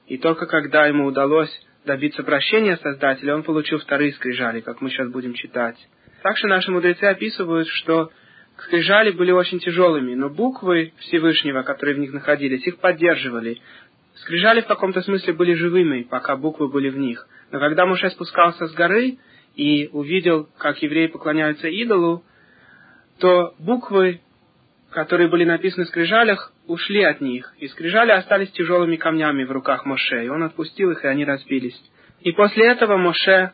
[0.07, 1.51] И только когда ему удалось
[1.85, 5.77] добиться прощения Создателя, он получил вторые скрижали, как мы сейчас будем читать.
[6.23, 8.11] Также наши мудрецы описывают, что
[8.57, 13.61] скрижали были очень тяжелыми, но буквы Всевышнего, которые в них находились, их поддерживали.
[14.15, 17.27] Скрижали в каком-то смысле были живыми, пока буквы были в них.
[17.51, 19.19] Но когда Моше спускался с горы,
[19.55, 22.25] и увидел, как евреи поклоняются идолу,
[23.19, 24.21] то буквы,
[24.91, 29.85] которые были написаны в скрижалях, ушли от них, и скрижали остались тяжелыми камнями в руках
[29.85, 31.79] Моше, и он отпустил их, и они разбились.
[32.21, 33.53] И после этого Моше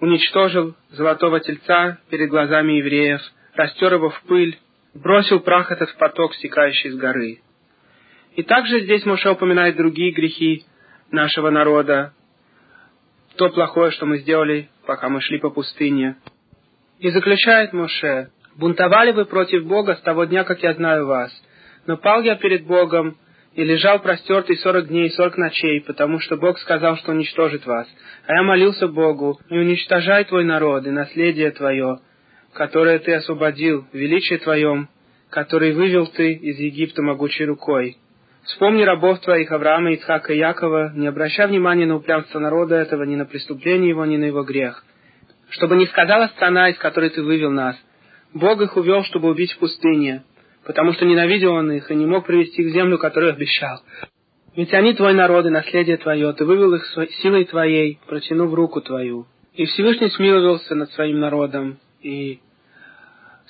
[0.00, 3.20] уничтожил золотого тельца перед глазами евреев,
[3.54, 4.58] растер его в пыль,
[4.94, 7.40] бросил прах этот в поток, стекающий с горы.
[8.36, 10.64] И также здесь Моше упоминает другие грехи
[11.10, 12.12] нашего народа,
[13.36, 16.16] то плохое, что мы сделали, пока мы шли по пустыне.
[16.98, 21.32] И заключает Моше, «Бунтовали вы против Бога с того дня, как я знаю вас.
[21.86, 23.16] Но пал я перед Богом
[23.54, 27.88] и лежал простертый сорок дней и сорок ночей, потому что Бог сказал, что уничтожит вас.
[28.26, 31.98] А я молился Богу, не уничтожай твой народ и наследие твое,
[32.52, 34.88] которое ты освободил, величие твоем,
[35.30, 37.96] который вывел ты из Египта могучей рукой.
[38.52, 43.14] Вспомни рабов твоих Авраама, Ицхака и Якова, не обращай внимания на упрямство народа этого, ни
[43.14, 44.84] на преступление его, ни на его грех.
[45.50, 47.76] Чтобы не сказала страна, из которой ты вывел нас,
[48.34, 50.24] Бог их увел, чтобы убить в пустыне,
[50.64, 53.82] потому что ненавидел он их и не мог привести к землю, которую обещал.
[54.56, 56.84] Ведь они твой народ и наследие твое, ты вывел их
[57.22, 59.26] силой твоей, протянув руку твою.
[59.54, 62.40] И Всевышний смиловался над своим народом и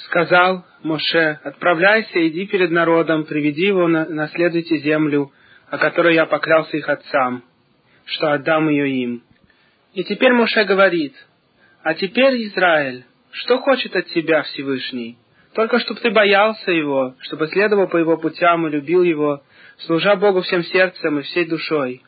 [0.07, 5.31] сказал Моше, отправляйся, иди перед народом, приведи его, на, наследуйте землю,
[5.69, 7.45] о которой я поклялся их отцам,
[8.07, 9.23] что отдам ее им.
[9.95, 11.15] И теперь Моше говорит,
[11.83, 15.19] а теперь, Израиль, что хочет от тебя Всевышний?
[15.55, 19.43] Только чтобы ты боялся его, чтобы следовал по его путям и любил его,
[19.79, 22.03] служа Богу всем сердцем и всей душой.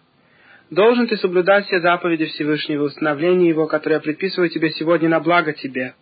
[0.71, 5.53] Должен ты соблюдать все заповеди Всевышнего, установления его, которые я предписываю тебе сегодня на благо
[5.53, 5.95] тебе.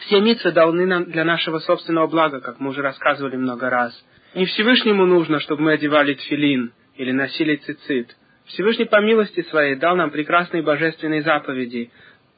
[0.00, 3.92] Все митвы даны нам для нашего собственного блага, как мы уже рассказывали много раз.
[4.34, 8.16] Не Всевышнему нужно, чтобы мы одевали тфилин или носили цицит.
[8.46, 11.90] Всевышний по милости своей дал нам прекрасные божественные заповеди,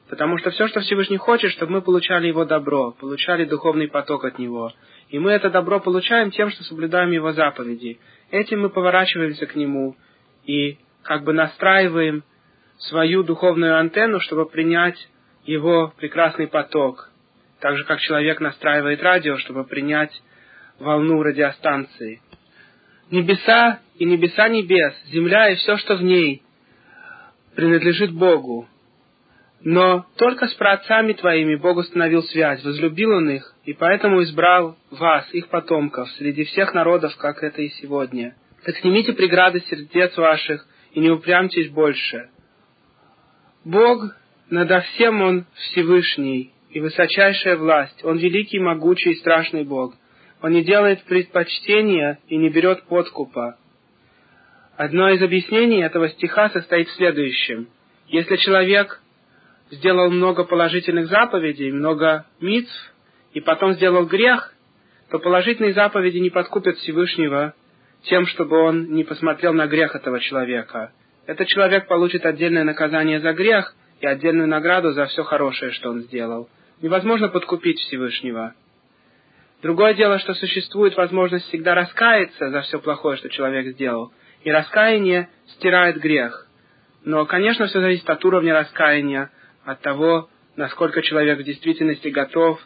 [0.09, 4.39] потому что все, что Всевышний хочет, чтобы мы получали Его добро, получали духовный поток от
[4.39, 4.73] Него.
[5.09, 7.99] И мы это добро получаем тем, что соблюдаем Его заповеди.
[8.31, 9.95] Этим мы поворачиваемся к Нему
[10.45, 12.23] и как бы настраиваем
[12.77, 14.97] свою духовную антенну, чтобы принять
[15.45, 17.09] Его прекрасный поток–
[17.61, 20.11] так же как человек настраивает радио, чтобы принять
[20.79, 22.21] волну радиостанции.
[23.11, 26.41] Небеса и небеса небес, земля и все, что в ней,
[27.55, 28.67] принадлежит Богу.
[29.63, 35.31] Но только с праотцами твоими Бог установил связь, возлюбил Он их, и поэтому избрал вас,
[35.31, 38.35] их потомков, среди всех народов, как это и сегодня.
[38.65, 42.29] Так снимите преграды сердец ваших и не упрямьтесь больше.
[43.63, 44.15] Бог
[44.49, 48.03] надо всем Он Всевышний, и высочайшая власть.
[48.03, 49.93] Он великий, могучий и страшный Бог.
[50.41, 53.57] Он не делает предпочтения и не берет подкупа.
[54.77, 57.67] Одно из объяснений этого стиха состоит в следующем.
[58.07, 59.01] Если человек
[59.69, 62.93] сделал много положительных заповедей, много митцв,
[63.33, 64.53] и потом сделал грех,
[65.09, 67.53] то положительные заповеди не подкупят Всевышнего
[68.03, 70.91] тем, чтобы он не посмотрел на грех этого человека.
[71.27, 76.01] Этот человек получит отдельное наказание за грех и отдельную награду за все хорошее, что он
[76.03, 76.49] сделал–
[76.81, 78.55] Невозможно подкупить Всевышнего.
[79.61, 84.11] Другое дело, что существует возможность всегда раскаяться за все плохое, что человек сделал.
[84.43, 86.47] И раскаяние стирает грех.
[87.05, 89.29] Но, конечно, все зависит от уровня раскаяния,
[89.63, 92.59] от того, насколько человек в действительности готов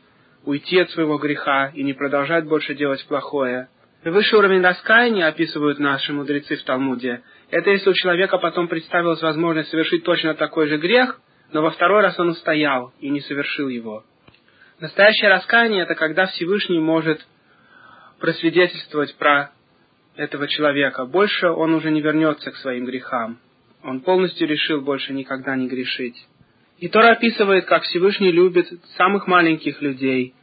[0.45, 3.67] уйти от своего греха и не продолжать больше делать плохое.
[4.05, 9.69] Высший уровень раскаяния, описывают наши мудрецы в Талмуде, это если у человека потом представилась возможность
[9.69, 11.19] совершить точно такой же грех,
[11.51, 14.03] но во второй раз он устоял и не совершил его.
[14.79, 17.25] Настоящее раскаяние– это когда Всевышний может
[18.19, 19.51] просвидетельствовать про
[20.15, 21.05] этого человека.
[21.05, 23.39] Больше он уже не вернется к своим грехам.
[23.83, 26.17] Он полностью решил больше никогда не грешить.
[26.79, 30.33] И Тора описывает, как Всевышний любит самых маленьких людей.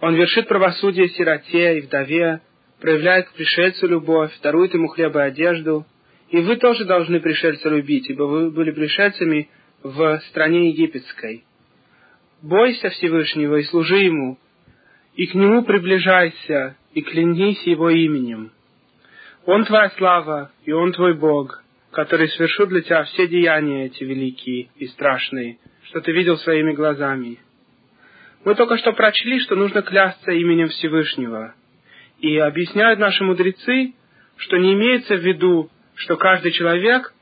[0.00, 2.40] Он вершит правосудие сироте и вдове,
[2.80, 5.86] проявляет к пришельцу любовь, дарует ему хлеб и одежду.
[6.30, 9.50] И вы тоже должны пришельца любить, ибо вы были пришельцами
[9.92, 11.44] в стране египетской.
[12.42, 14.38] Бойся Всевышнего и служи Ему,
[15.14, 18.52] и к Нему приближайся, и клянись Его именем.
[19.46, 24.68] Он твоя слава, и Он твой Бог, который совершил для тебя все деяния эти великие
[24.76, 27.38] и страшные, что ты видел своими глазами.
[28.44, 31.54] Мы только что прочли, что нужно клясться именем Всевышнего.
[32.18, 33.94] И объясняют наши мудрецы,
[34.36, 37.12] что не имеется в виду, что каждый человек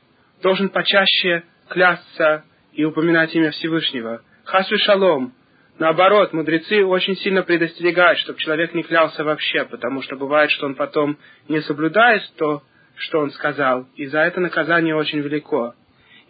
[0.41, 2.43] должен почаще клясться
[2.75, 4.21] и упоминать имя Всевышнего.
[4.43, 5.33] Хасвы шалом.
[5.79, 10.75] Наоборот, мудрецы очень сильно предостерегают, чтобы человек не клялся вообще, потому что бывает, что он
[10.75, 11.17] потом
[11.49, 12.63] не соблюдает то,
[12.95, 15.73] что он сказал, и за это наказание очень велико.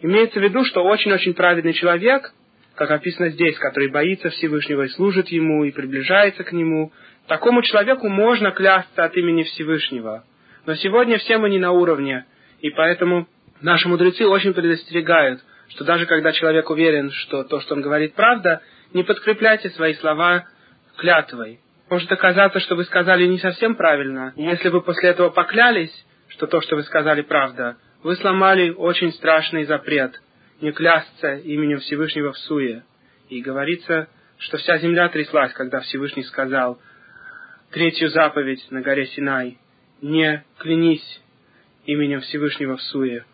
[0.00, 2.32] Имеется в виду, что очень-очень праведный человек,
[2.74, 6.92] как описано здесь, который боится Всевышнего и служит Ему, и приближается к Нему,
[7.28, 10.24] такому человеку можно клясться от имени Всевышнего.
[10.66, 12.26] Но сегодня все мы не на уровне,
[12.60, 13.28] и поэтому
[13.60, 18.62] наши мудрецы очень предостерегают– что даже когда человек уверен, что то, что он говорит, правда,
[18.92, 20.46] не подкрепляйте свои слова
[20.96, 21.60] клятвой.
[21.88, 24.32] Может оказаться, что вы сказали не совсем правильно.
[24.36, 25.92] Если вы после этого поклялись,
[26.28, 30.20] что то, что вы сказали, правда, вы сломали очень страшный запрет
[30.60, 32.84] не клясться именем Всевышнего в суе.
[33.28, 36.80] И говорится, что вся земля тряслась, когда Всевышний сказал
[37.72, 39.58] третью заповедь на горе Синай.
[40.00, 41.22] Не клянись
[41.84, 43.24] именем Всевышнего в суе.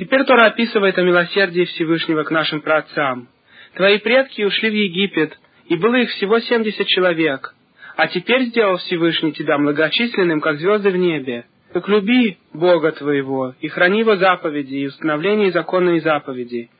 [0.00, 3.28] Теперь Тора описывает о милосердии Всевышнего к нашим праотцам.
[3.74, 7.54] Твои предки ушли в Египет, и было их всего семьдесят человек.
[7.98, 11.44] А теперь сделал Всевышний тебя многочисленным, как звезды в небе.
[11.74, 16.70] Так люби Бога твоего и храни Его заповеди и установления и законы и заповеди.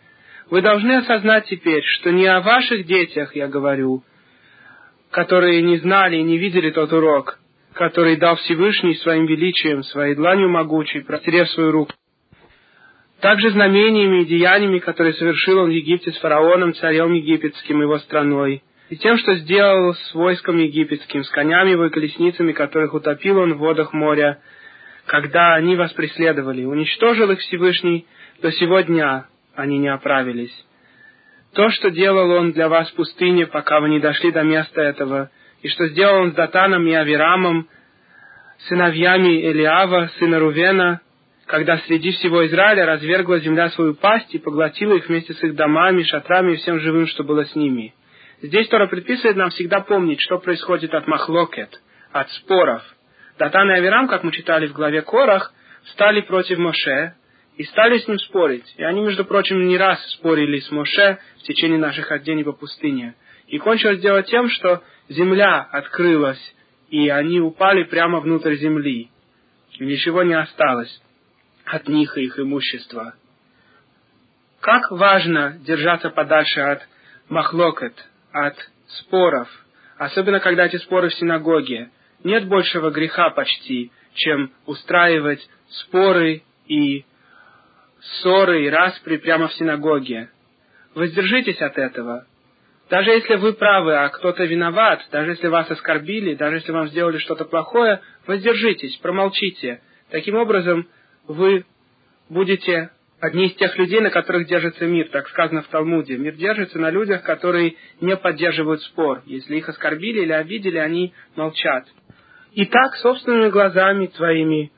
[0.49, 4.03] Вы должны осознать теперь, что не о ваших детях я говорю,
[5.11, 7.39] которые не знали и не видели тот урок,
[7.75, 11.93] который дал Всевышний своим величием, своей дланью могучей, простерев свою руку.
[13.21, 18.63] Также знамениями и деяниями, которые совершил он в Египте с фараоном, царем египетским, его страной,
[18.89, 23.55] и тем, что сделал с войском египетским, с конями его и колесницами, которых утопил он
[23.55, 24.41] в водах моря,
[25.07, 26.65] когда они вас преследовали.
[26.65, 28.07] Уничтожил их Всевышний
[28.41, 30.55] до сего дня, они не оправились.
[31.55, 35.31] То, что делал он для вас в пустыне, пока вы не дошли до места этого,
[35.63, 37.69] и что сделал он с Датаном и Авирамом,
[38.69, 41.01] сыновьями Элиава, сына Рувена,
[41.51, 46.05] когда среди всего Израиля развергла земля свою пасть и поглотила их вместе с их домами,
[46.05, 47.93] шатрами и всем живым, что было с ними.
[48.41, 51.83] Здесь Тора предписывает нам всегда помнить, что происходит от махлокет,
[52.13, 52.85] от споров.
[53.37, 55.53] Датан и Авирам, как мы читали в главе Корах,
[55.87, 57.15] стали против Моше
[57.57, 58.73] и стали с ним спорить.
[58.77, 63.17] И они, между прочим, не раз спорили с Моше в течение наших хождений по пустыне.
[63.49, 66.55] И кончилось дело тем, что земля открылась,
[66.91, 69.11] и они упали прямо внутрь земли.
[69.81, 71.03] И ничего не осталось
[71.75, 73.15] от них и их имущества.
[74.61, 76.87] Как важно держаться подальше от
[77.29, 77.95] махлокет,
[78.33, 78.57] от
[78.87, 79.49] споров,
[79.97, 81.91] особенно когда эти споры в синагоге.
[82.25, 87.05] Нет большего греха почти, чем устраивать споры и
[88.01, 90.31] ссоры и распри прямо в синагоге.
[90.95, 92.27] Воздержитесь от этого.
[92.91, 97.19] Даже если вы правы, а кто-то виноват, даже если вас оскорбили, даже если вам сделали
[97.19, 99.81] что-то плохое, воздержитесь, промолчите.
[100.11, 100.89] Таким образом,
[101.33, 101.65] вы
[102.29, 106.17] будете одни из тех людей, на которых держится мир, так сказано в Талмуде.
[106.17, 109.23] Мир держится на людях, которые не поддерживают спор.
[109.27, 111.87] Если их оскорбили или обидели, они молчат.
[112.53, 114.73] И так, собственными глазами твоими,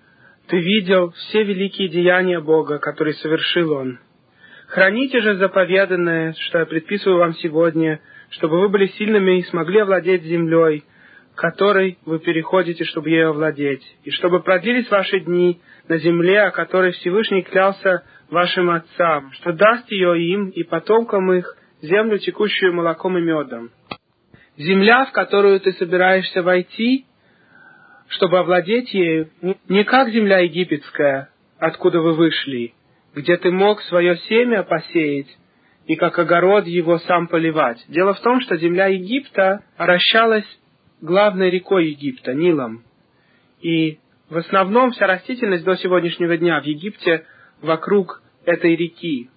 [0.49, 3.99] ты видел все великие деяния Бога, которые совершил Он.
[4.67, 8.01] Храните же заповеданное, что я предписываю вам сегодня,
[8.31, 10.85] чтобы вы были сильными и смогли овладеть землей,
[11.35, 16.93] которой вы переходите, чтобы ее овладеть, и чтобы продлились ваши дни на земле, о которой
[16.93, 23.21] Всевышний клялся вашим отцам, что даст ее им и потомкам их землю, текущую молоком и
[23.21, 23.71] медом.
[24.57, 27.07] Земля, в которую ты собираешься войти,
[28.09, 29.31] чтобы овладеть ею,
[29.69, 32.75] не как земля египетская, откуда вы вышли,
[33.15, 35.29] где ты мог свое семя посеять,
[35.87, 37.83] и как огород его сам поливать.
[37.89, 40.47] Дело в том, что земля Египта орощалась
[41.01, 42.85] главной рекой Египта, Нилом.
[43.61, 43.99] И
[44.33, 47.27] в основном вся растительность до сегодняшнего дня в Египте
[47.61, 49.29] вокруг этой реки.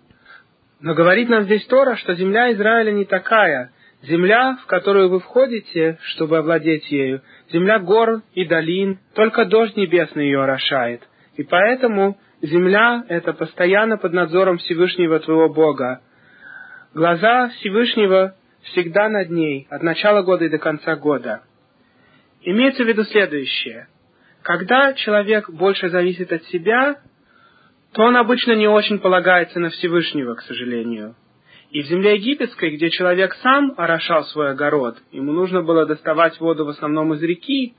[0.79, 3.73] Но говорит нам здесь Тора, что земля Израиля не такая.
[4.03, 7.21] Земля, в которую вы входите, чтобы овладеть ею,
[7.51, 11.01] земля гор и долин, только дождь небесный ее орошает.
[11.35, 16.03] И поэтому земля— это постоянно под надзором Всевышнего твоего Бога.
[16.93, 21.41] Глаза Всевышнего всегда над ней, от начала года и до конца года.
[22.43, 23.89] Имеется в виду следующее.
[24.45, 26.99] Когда человек больше зависит от себя,
[27.93, 31.15] то он обычно не очень полагается на Всевышнего, к сожалению.
[31.71, 36.63] И в земле египетской, где человек сам орошал свой огород, ему нужно было доставать воду
[36.63, 37.73] в основном из реки,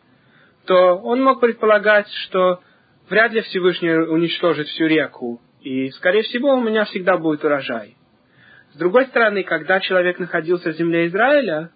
[0.64, 2.58] то он мог предполагать, что
[3.08, 7.94] вряд ли Всевышний уничтожит всю реку, и, скорее всего, у меня всегда будет урожай.
[8.72, 11.70] С другой стороны, когда человек находился в земле Израиля,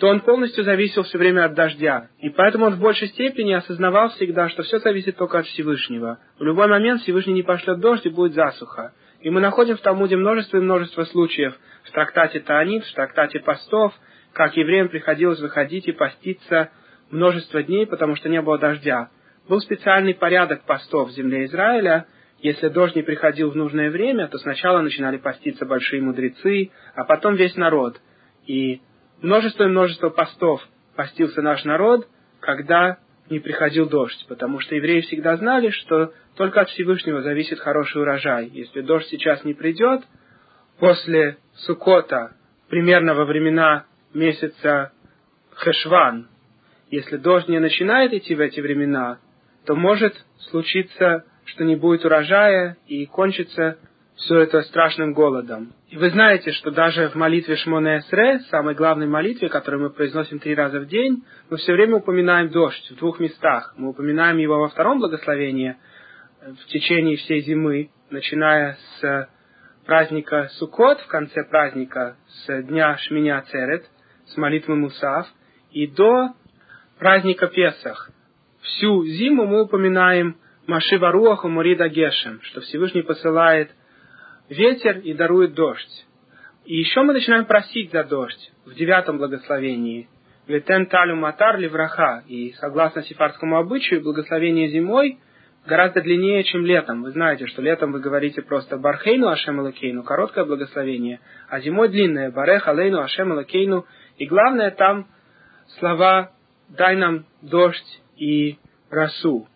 [0.00, 2.08] то он полностью зависел все время от дождя.
[2.20, 6.18] И поэтому он в большей степени осознавал всегда, что все зависит только от Всевышнего.
[6.38, 8.94] В любой момент Всевышний не пошлет дождь и будет засуха.
[9.20, 13.92] И мы находим в Талмуде множество и множество случаев в трактате Таанит, в трактате постов,
[14.32, 16.70] как евреям приходилось выходить и поститься
[17.10, 19.10] множество дней, потому что не было дождя.
[19.50, 22.06] Был специальный порядок постов в земле Израиля.
[22.38, 27.34] Если дождь не приходил в нужное время, то сначала начинали поститься большие мудрецы, а потом
[27.34, 28.00] весь народ.
[28.46, 28.80] И
[29.22, 30.62] множество и множество постов
[30.96, 32.08] постился наш народ,
[32.40, 32.98] когда
[33.28, 38.48] не приходил дождь, потому что евреи всегда знали, что только от Всевышнего зависит хороший урожай.
[38.48, 40.02] Если дождь сейчас не придет,
[40.78, 42.36] после Сукота,
[42.68, 44.92] примерно во времена месяца
[45.54, 46.28] Хешван,
[46.90, 49.18] если дождь не начинает идти в эти времена,
[49.64, 50.14] то может
[50.50, 53.78] случиться, что не будет урожая и кончится
[54.20, 55.72] все это страшным голодом.
[55.88, 60.38] И вы знаете, что даже в молитве Шмоне Эсре, самой главной молитве, которую мы произносим
[60.38, 63.74] три раза в день, мы все время упоминаем дождь в двух местах.
[63.76, 65.76] Мы упоминаем его во втором благословении
[66.40, 69.28] э, в течение всей зимы, начиная с
[69.86, 73.84] праздника Суккот, в конце праздника, с дня Шминя Церет,
[74.26, 75.26] с молитвы Мусав,
[75.70, 76.34] и до
[76.98, 78.10] праздника Песах,
[78.60, 83.70] всю зиму мы упоминаем Машива Руаху Мурида Гешем, что Всевышний посылает
[84.50, 86.06] ветер и дарует дождь.
[86.66, 90.08] И еще мы начинаем просить за дождь в девятом благословении.
[90.46, 92.22] Ветен талю матар ливраха.
[92.26, 95.18] И согласно сефардскому обычаю, благословение зимой
[95.66, 97.02] гораздо длиннее, чем летом.
[97.02, 102.30] Вы знаете, что летом вы говорите просто бархейну ашем алакейну, короткое благословение, а зимой длинное,
[102.30, 103.86] барех алейну ашем алакейну.
[104.18, 105.06] И главное там
[105.78, 106.32] слова
[106.68, 108.58] «дай нам дождь и
[108.90, 109.46] росу».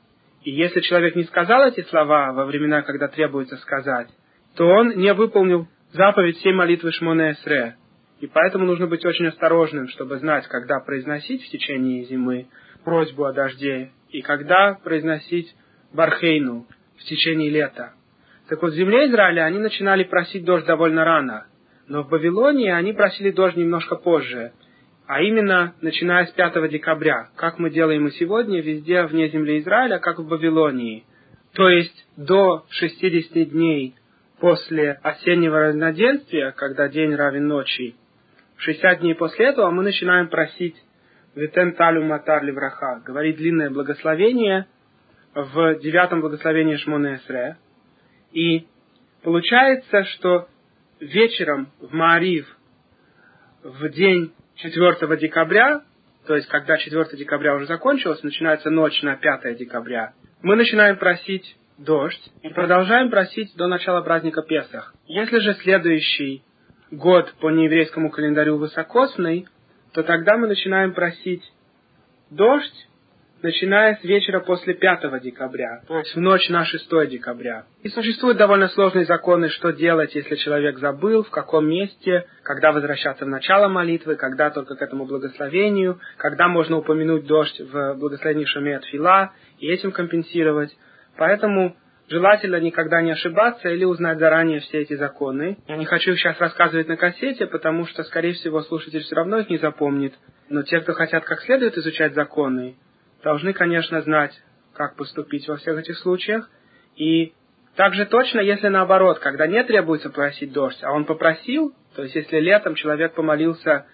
[0.42, 4.08] И если человек не сказал эти слова во времена, когда требуется сказать,
[4.56, 7.76] то он не выполнил заповедь всей молитвы Шмоне Эсре.
[8.20, 12.46] И поэтому нужно быть очень осторожным, чтобы знать, когда произносить в течение зимы
[12.84, 15.54] просьбу о дожде и когда произносить
[15.92, 16.66] Бархейну
[16.98, 17.94] в течение лета.
[18.48, 21.46] Так вот, в земле Израиля они начинали просить дождь довольно рано,
[21.88, 24.52] но в Вавилонии они просили дождь немножко позже,
[25.06, 29.98] а именно начиная с 5 декабря, как мы делаем и сегодня везде вне земли Израиля,
[29.98, 31.04] как в Вавилонии.
[31.52, 33.94] То есть до 60 дней
[34.44, 37.96] после осеннего равноденствия, когда день равен ночи,
[38.58, 40.76] 60 дней после этого мы начинаем просить
[41.34, 44.66] «Витен талю матар ливраха», говорить длинное благословение
[45.34, 47.56] в девятом благословении Шмоне Эсре.
[48.32, 48.66] И
[49.22, 50.46] получается, что
[51.00, 52.46] вечером в Маарив
[53.62, 55.80] в день 4 декабря,
[56.26, 61.56] то есть когда 4 декабря уже закончилось, начинается ночь на 5 декабря, мы начинаем просить
[61.78, 64.94] дождь и продолжаем просить до начала праздника Песах.
[65.06, 66.42] Если же следующий
[66.90, 69.46] год по нееврейскому календарю высокосный,
[69.92, 71.42] то тогда мы начинаем просить
[72.30, 72.88] дождь
[73.44, 77.66] начиная с вечера после 5 декабря, то есть в ночь на 6 декабря.
[77.82, 83.26] И существуют довольно сложные законы, что делать, если человек забыл, в каком месте, когда возвращаться
[83.26, 88.84] в начало молитвы, когда только к этому благословению, когда можно упомянуть дождь в благословении Шамеет
[88.86, 90.74] Фила и этим компенсировать.
[91.16, 91.76] Поэтому
[92.08, 95.58] желательно никогда не ошибаться или узнать заранее все эти законы.
[95.66, 99.38] Я не хочу их сейчас рассказывать на кассете, потому что, скорее всего, слушатель все равно
[99.38, 100.14] их не запомнит.
[100.48, 102.76] Но те, кто хотят как следует изучать законы,
[103.22, 104.32] должны, конечно, знать,
[104.74, 106.50] как поступить во всех этих случаях.
[106.96, 107.32] И
[107.76, 112.38] также точно, если наоборот, когда не требуется просить дождь, а он попросил, то есть если
[112.38, 113.86] летом человек помолился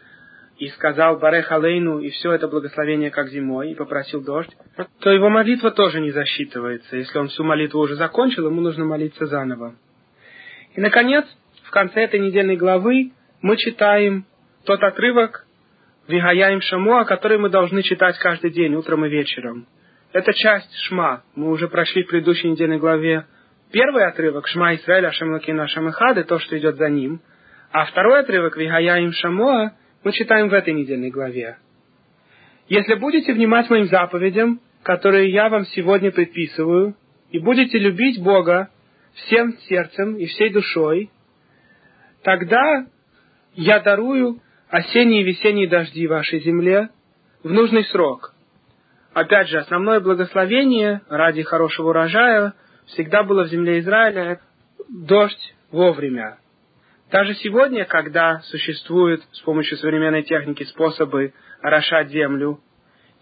[0.61, 4.55] и сказал Барех Алейну, и все это благословение как зимой, и попросил дождь,
[5.01, 6.99] то его молитва тоже не засчитывается.
[6.99, 9.75] Если он всю молитву уже закончил, ему нужно молиться заново.
[10.75, 11.25] И, наконец,
[11.65, 14.27] в конце этой недельной главы мы читаем
[14.67, 15.47] тот отрывок,
[16.09, 19.67] Вигаяем Шамуа, который мы должны читать каждый день, утром и вечером.
[20.13, 21.23] Это часть Шма.
[21.37, 23.25] Мы уже прошли в предыдущей недельной главе
[23.73, 27.23] первый отрывок Шма Исраэль Ашем Лакина Ашем Ихад, то, что идет за ним.
[27.73, 29.73] А второй отрывок Вигаяем Шамуа
[30.03, 31.59] мы читаем в этой недельной главе.
[32.69, 36.97] Если будете внимать моим заповедям, которые я вам сегодня предписываю,
[37.31, 38.71] и будете любить Бога
[39.15, 41.11] всем сердцем и всей душой,
[42.23, 42.87] тогда
[43.55, 46.91] я дарую осенние и весенние дожди вашей земле
[47.43, 48.35] в нужный срок.
[49.13, 52.55] Опять же, основное благословение ради хорошего урожая
[52.87, 54.41] всегда было в земле Израиля
[54.89, 56.40] дождь вовремя.
[57.11, 62.61] Даже сегодня, когда существуют с помощью современной техники способы орошать землю,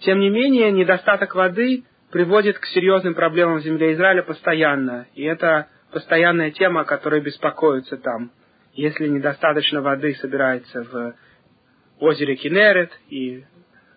[0.00, 5.06] тем не менее недостаток воды приводит к серьезным проблемам в земле Израиля постоянно.
[5.14, 8.30] И это постоянная тема, о которой беспокоятся там.
[8.74, 11.14] Если недостаточно воды собирается в
[11.98, 13.44] озере Кинерет и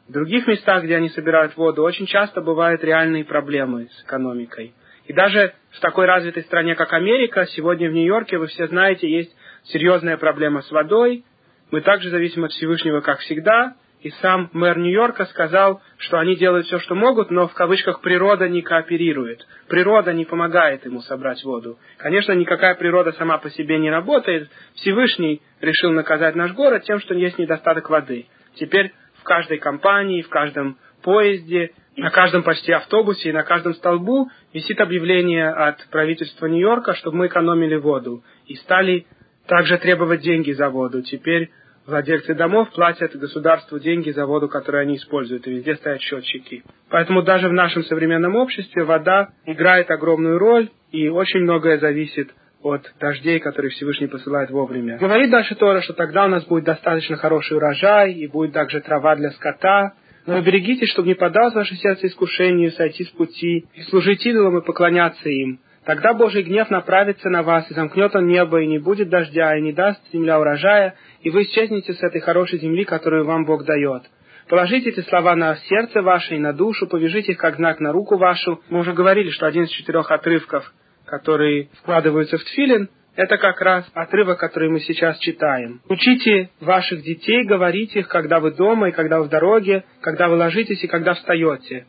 [0.08, 4.74] в других местах, где они собирают воду, очень часто бывают реальные проблемы с экономикой.
[5.06, 9.36] И даже в такой развитой стране, как Америка, сегодня в Нью-Йорке, вы все знаете, есть
[9.66, 11.26] серьезная проблема с водой.
[11.72, 13.76] Мы также зависим от Всевышнего, как всегда.
[14.02, 18.50] И сам мэр Нью-Йорка сказал, что они делают все, что могут, но в кавычках природа
[18.50, 19.46] не кооперирует.
[19.68, 21.78] Природа не помогает ему собрать воду.
[21.98, 24.50] Конечно, никакая природа сама по себе не работает.
[24.74, 28.26] Всевышний решил наказать наш город тем, что есть недостаток воды.
[28.56, 34.30] Теперь в каждой компании, в каждом поезде, на каждом почти автобусе и на каждом столбу
[34.52, 38.24] висит объявление от правительства Нью-Йорка, чтобы мы экономили воду.
[38.48, 39.06] И стали
[39.48, 41.02] также требовать деньги за воду.
[41.02, 41.52] Теперь
[41.88, 46.64] Владельцы домов платят государству деньги за воду, которую они используют, и везде стоят счетчики.
[46.90, 52.30] Поэтому даже в нашем современном обществе вода играет огромную роль, и очень многое зависит
[52.62, 55.00] от дождей, которые Всевышний посылает вовремя.
[55.00, 59.16] Говорит дальше Тора, что тогда у нас будет достаточно хороший урожай, и будет также трава
[59.16, 59.94] для скота,
[60.28, 64.64] но берегитесь, чтобы не подалось ваше сердце искушению сойти с пути и служить идолам и
[64.64, 65.60] поклоняться им.
[65.86, 69.62] Тогда Божий гнев направится на вас, и замкнет он небо, и не будет дождя, и
[69.62, 74.04] не даст земля урожая, и вы исчезнете с этой хорошей земли, которую вам Бог дает.
[74.48, 78.18] Положите эти слова на сердце ваше и на душу, повяжите их как знак на руку
[78.18, 78.62] вашу.
[78.70, 80.72] Мы уже говорили, что один из четырех отрывков,
[81.06, 85.82] которые вкладываются в тфилин, это как раз отрывок, который мы сейчас читаем.
[85.90, 90.36] Учите ваших детей, говорите их, когда вы дома и когда вы в дороге, когда вы
[90.36, 91.86] ложитесь и когда встаете.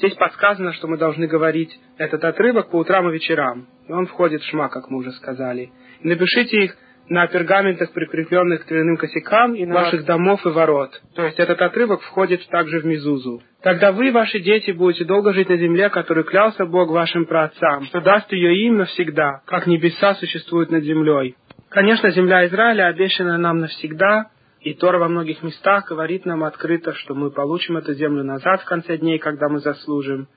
[0.00, 3.66] Здесь подсказано, что мы должны говорить этот отрывок по утрам и вечерам.
[3.86, 5.72] И он входит в шма, как мы уже сказали.
[6.00, 6.76] И напишите их
[7.10, 10.98] на пергаментах, прикрепленных к дверным косякам и на ваших домов и ворот.
[11.14, 13.42] То есть этот отрывок входит также в Мизузу.
[13.62, 18.00] Тогда вы, ваши дети, будете долго жить на земле, которую клялся Бог вашим праотцам, что
[18.00, 21.36] даст ее им навсегда, как небеса существуют над землей.
[21.68, 24.30] Конечно, земля Израиля обещана нам навсегда,
[24.60, 28.66] и Тора во многих местах говорит нам открыто, что мы получим эту землю назад в
[28.66, 30.28] конце дней, когда мы заслужим.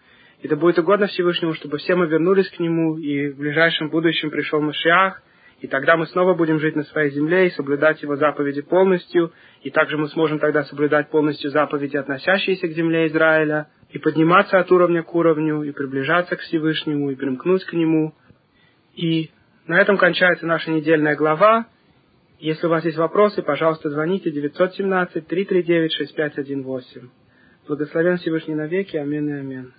[0.41, 4.29] И это будет угодно Всевышнему, чтобы все мы вернулись к Нему, и в ближайшем будущем
[4.29, 5.21] пришел Машиах,
[5.59, 9.69] и тогда мы снова будем жить на своей земле и соблюдать его заповеди полностью, и
[9.69, 15.03] также мы сможем тогда соблюдать полностью заповеди, относящиеся к земле Израиля, и подниматься от уровня
[15.03, 18.13] к уровню, и приближаться к Всевышнему, и примкнуть к Нему.
[18.95, 19.29] И
[19.67, 21.67] на этом кончается наша недельная глава.
[22.43, 27.09] Если у вас есть вопросы, пожалуйста, звоните 917-339-6518.
[27.65, 28.97] Благословен Всевышний навеки.
[28.97, 29.73] Амин и амин.